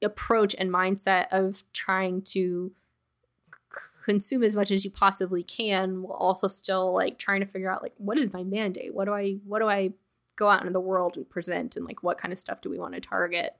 [0.02, 2.72] approach and mindset of trying to
[4.02, 7.82] consume as much as you possibly can while also still like trying to figure out
[7.82, 8.94] like what is my mandate?
[8.94, 9.92] What do i what do i
[10.36, 12.78] go out into the world and present and like what kind of stuff do we
[12.78, 13.54] want to target?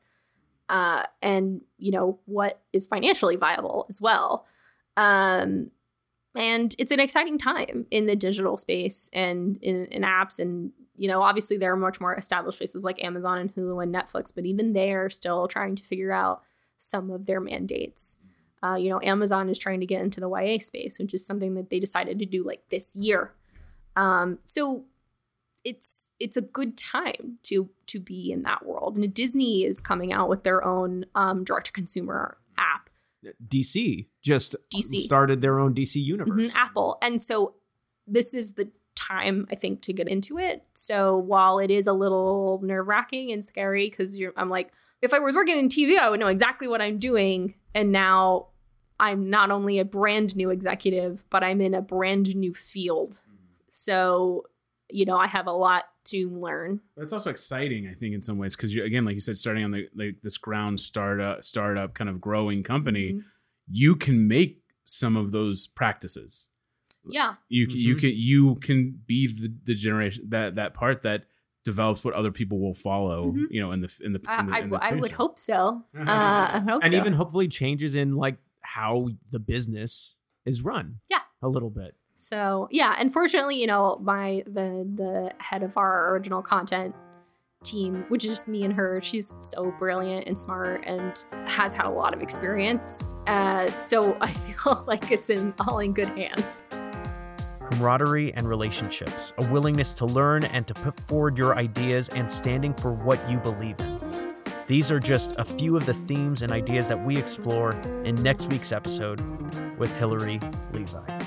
[0.69, 4.47] Uh and you know what is financially viable as well?
[4.97, 5.71] Um
[6.35, 11.09] and it's an exciting time in the digital space and in, in apps and you
[11.09, 14.45] know obviously there are much more established places like amazon and hulu and netflix but
[14.45, 16.43] even they're still trying to figure out
[16.79, 18.19] some of their mandates
[18.63, 21.55] uh, you know amazon is trying to get into the ya space which is something
[21.55, 23.33] that they decided to do like this year
[23.97, 24.85] um, so
[25.65, 30.13] it's it's a good time to to be in that world and disney is coming
[30.13, 32.91] out with their own um, direct to consumer app
[33.49, 34.97] DC just DC.
[35.01, 36.53] started their own DC universe.
[36.53, 36.97] Mhm, Apple.
[37.03, 37.57] And so
[38.07, 38.71] this is the
[39.09, 40.63] time I think to get into it.
[40.73, 44.73] So while it is a little nerve wracking and scary because I'm like,
[45.03, 47.55] if I was working in TV, I would know exactly what I'm doing.
[47.75, 48.49] And now
[48.99, 53.21] I'm not only a brand new executive, but I'm in a brand new field.
[53.71, 54.45] So,
[54.91, 56.81] you know, I have a lot to learn.
[56.97, 59.39] But it's also exciting, I think, in some ways, because you again, like you said,
[59.39, 63.23] starting on the like this ground startup, startup kind of growing company, Mhm.
[63.71, 66.49] you can make some of those practices.
[67.09, 67.35] Yeah.
[67.49, 71.25] You c you can you can be the, the generation that that part that
[71.65, 73.33] develops what other people will follow.
[73.33, 73.47] Mhm.
[73.51, 75.39] You know, in the in the, I, in the, I, in the I would hope
[75.39, 75.83] so.
[75.99, 76.99] Uh, I hope and so.
[76.99, 81.01] even hopefully changes in like how the business is run.
[81.09, 81.21] Yeah.
[81.43, 81.95] a little bit.
[82.17, 86.95] So yeah, unfortunately, you know, my the the head of our original content
[87.65, 91.85] team, which is just me and her, she's so brilliant and smart and has had
[91.87, 93.05] a lot of experience.
[93.27, 96.63] Uh, so I feel like it's in all in good hands.
[97.71, 102.75] Camaraderie and relationships, a willingness to learn and to put forward your ideas, and standing
[102.75, 104.01] for what you believe in.
[104.67, 107.73] These are just a few of the themes and ideas that we explore
[108.05, 109.21] in next week's episode
[109.79, 110.41] with Hillary
[110.73, 111.19] Levi.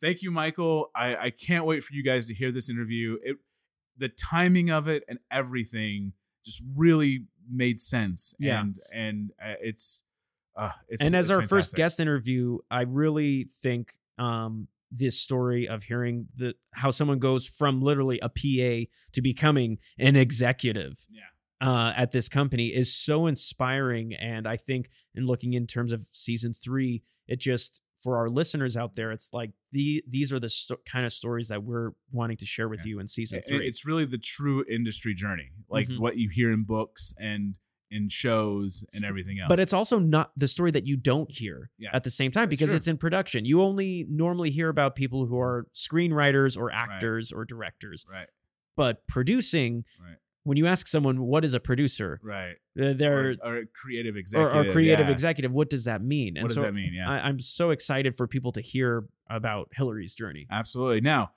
[0.00, 0.90] Thank you, Michael.
[0.96, 3.18] I, I can't wait for you guys to hear this interview.
[3.22, 3.36] It,
[3.96, 8.34] the timing of it and everything just really made sense.
[8.40, 8.60] Yeah.
[8.60, 10.02] and and uh, it's
[10.56, 15.84] uh, it's and as our first guest interview, I really think um, this story of
[15.84, 21.22] hearing the how someone goes from literally a PA to becoming an executive yeah,
[21.66, 24.12] uh, at this company is so inspiring.
[24.14, 28.76] And I think in looking in terms of season three, it just for our listeners
[28.76, 32.36] out there, it's like the these are the sto- kind of stories that we're wanting
[32.38, 32.90] to share with Yeah.
[32.90, 33.66] you in season three.
[33.66, 35.98] it's really the true industry journey, like Mhm.
[36.00, 37.54] what you hear in books and
[37.92, 39.48] in shows and everything else.
[39.48, 41.90] but it's also not the story that you don't hear Yeah.
[41.92, 43.44] at the same time because it's in production.
[43.44, 48.28] You only normally hear about people who are screenwriters or actors or directors, right,
[48.76, 49.84] but producing.
[50.00, 50.16] Right.
[50.44, 54.16] When you ask someone what is a producer, right, uh, they're or, or a creative
[54.16, 55.12] executive, or creative yeah.
[55.12, 55.52] executive.
[55.52, 56.34] What does that mean?
[56.36, 56.92] What does so that mean?
[56.94, 60.48] Yeah, I, I'm so excited for people to hear about Hillary's journey.
[60.50, 61.00] Absolutely.
[61.00, 61.30] Now,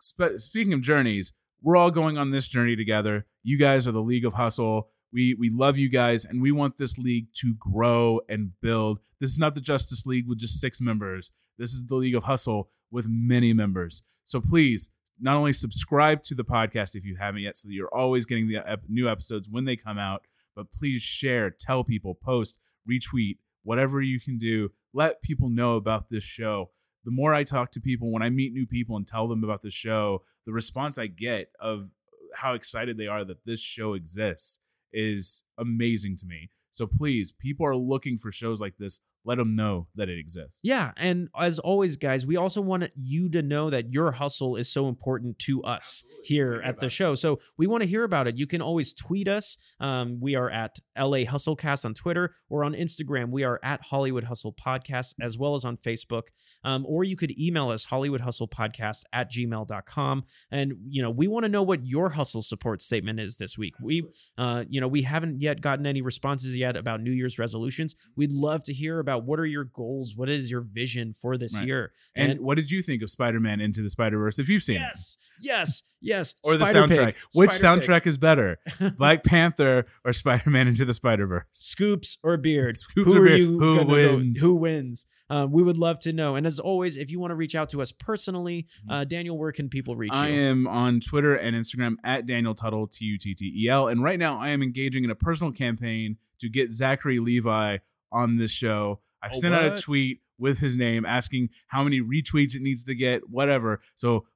[0.00, 3.26] spe- speaking of journeys, we're all going on this journey together.
[3.42, 4.90] You guys are the League of Hustle.
[5.16, 9.00] We we love you guys, and we want this league to grow and build.
[9.18, 11.32] This is not the Justice League with just six members.
[11.56, 14.02] This is the League of Hustle with many members.
[14.24, 17.94] So please, not only subscribe to the podcast if you haven't yet, so that you're
[17.94, 20.20] always getting the ep- new episodes when they come out.
[20.54, 24.68] But please share, tell people, post, retweet, whatever you can do.
[24.92, 26.72] Let people know about this show
[27.06, 29.62] the more I talk to people, when I meet new people and tell them about
[29.62, 31.88] the show, the response I get of
[32.34, 34.58] how excited they are that this show exists
[34.92, 36.50] is amazing to me.
[36.70, 39.00] So please, people are looking for shows like this.
[39.26, 40.60] Let them know that it exists.
[40.62, 44.68] Yeah, and as always, guys, we also want you to know that your hustle is
[44.68, 47.14] so important to us here at the show.
[47.14, 48.36] So we want to hear about it.
[48.36, 49.56] You can always tweet us.
[49.80, 53.30] Um, we are at LA Hustlecast on Twitter or on Instagram.
[53.30, 56.28] We are at Hollywood Hustle Podcast as well as on Facebook.
[56.64, 60.24] Um, or you could email us Hollywood Hustle Podcast at gmail.com.
[60.50, 63.74] And, you know, we want to know what your hustle support statement is this week.
[63.80, 64.04] We,
[64.36, 67.94] uh, you know, we haven't yet gotten any responses yet about New Year's resolutions.
[68.16, 70.14] We'd love to hear about what are your goals?
[70.16, 71.66] What is your vision for this Right.
[71.66, 71.92] year?
[72.14, 74.80] And, what did you think of Spider-Man Into the Spider-Verse if you've seen it?
[74.80, 76.34] Yes, yes, yes.
[76.44, 77.06] Or the soundtrack.
[77.06, 77.88] Pig, Which Spider Pig.
[77.90, 78.58] soundtrack is better?
[78.96, 81.44] Black Panther or Spider-Man Into the Spider-Verse?
[81.52, 82.76] Scoops or beard?
[82.78, 83.40] Scoops who or are beard?
[83.40, 83.58] you?
[83.58, 84.40] Who gonna go- wins?
[84.40, 85.06] who wins?
[85.28, 86.36] Um, we would love to know.
[86.36, 89.50] And as always, if you want to reach out to us personally, uh, Daniel, where
[89.50, 90.22] can people reach Mm-hmm.
[90.22, 93.88] I am on Twitter and Instagram at Daniel Tuttel, T U T T E L.
[93.88, 97.78] And right now I am engaging in a personal campaign to get Zachary Levi
[98.12, 99.00] on this show.
[99.22, 102.84] I've Oh, sent out a tweet with his name asking how many retweets it needs
[102.84, 103.80] to get, whatever.
[103.94, 104.26] So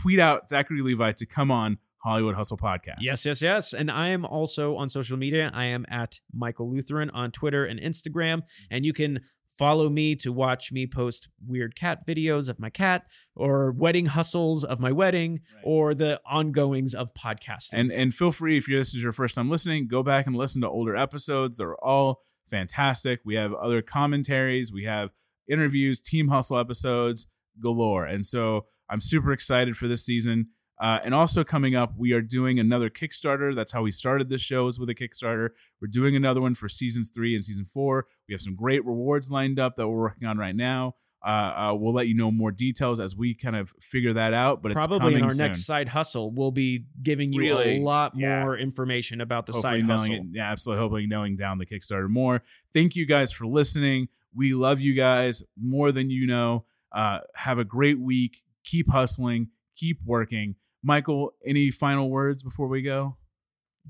[0.00, 2.96] tweet out Zachary Levi to come on Hollywood Hustle Podcast.
[3.00, 3.72] Yes, yes, yes.
[3.72, 5.50] And I am also on social media.
[5.54, 8.42] I am at Michael Lutheran on Twitter and Instagram.
[8.70, 13.04] And you can follow me to watch me post weird cat videos of my cat
[13.36, 15.62] or wedding hustles of my wedding Right.
[15.64, 17.74] or the ongoings of podcasting.
[17.74, 20.62] And and feel free if this is your first time listening, go back and listen
[20.62, 21.58] to older episodes.
[21.58, 23.20] They're all fantastic.
[23.24, 25.10] We have other commentaries, we have
[25.48, 27.26] interviews, team hustle episodes
[27.60, 28.06] galore.
[28.06, 30.48] And so I'm super excited for this season.
[30.80, 33.54] Uh, and also coming up, we are doing another Kickstarter.
[33.54, 35.50] That's how we started this show is with a Kickstarter.
[35.80, 38.06] We're doing another one for seasons three and season four.
[38.28, 40.96] We have some great rewards lined up that we're working on right now.
[41.24, 41.28] Uh,
[41.70, 44.60] uh, we'll let you know more details as we kind of figure that out.
[44.62, 45.38] But it's Probably in our soon.
[45.38, 47.78] next side hustle, we'll be giving you Really?
[47.78, 48.40] a lot Yeah.
[48.42, 50.14] more information about the hopefully side hustle.
[50.14, 50.80] it, yeah, absolutely.
[50.82, 52.42] Hopefully knowing down the Kickstarter more.
[52.74, 54.08] Thank you guys for listening.
[54.34, 56.64] We love you guys more than you know.
[56.90, 58.42] Uh, have a great week.
[58.64, 59.48] Keep hustling.
[59.76, 60.56] Keep working.
[60.82, 63.16] Michael, any final words before we go?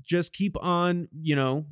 [0.03, 1.65] Just keep on, you know,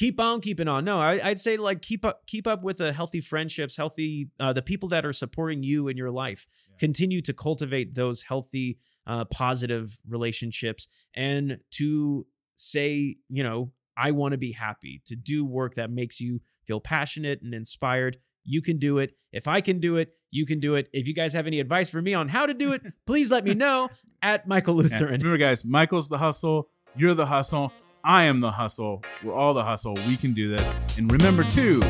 [0.00, 0.82] keep on keeping on.
[0.82, 4.54] No, I, I'd say like keep up, keep up with the healthy friendships, healthy uh,
[4.54, 6.46] the people that are supporting you in your life.
[6.70, 6.76] Yeah.
[6.78, 12.26] Continue to cultivate those healthy, uh, positive relationships, and to
[12.56, 15.02] say, you know, I want to be happy.
[15.06, 18.16] To do work that makes you feel passionate and inspired.
[18.42, 19.16] You can do it.
[19.32, 20.88] If I can do it, you can do it.
[20.94, 23.44] If you guys have any advice for me on how to do it, please let
[23.44, 23.90] me know
[24.22, 24.76] at Michael.
[24.76, 25.20] Lutheran.
[25.20, 26.70] Remember, guys, Michael's the hustle.
[26.96, 27.72] You're the hustle.
[28.02, 29.02] I am the hustle.
[29.22, 29.94] We're all the hustle.
[29.94, 30.72] We can do this.
[30.96, 31.82] And remember, too,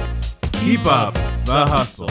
[0.52, 2.08] keep up the hustle.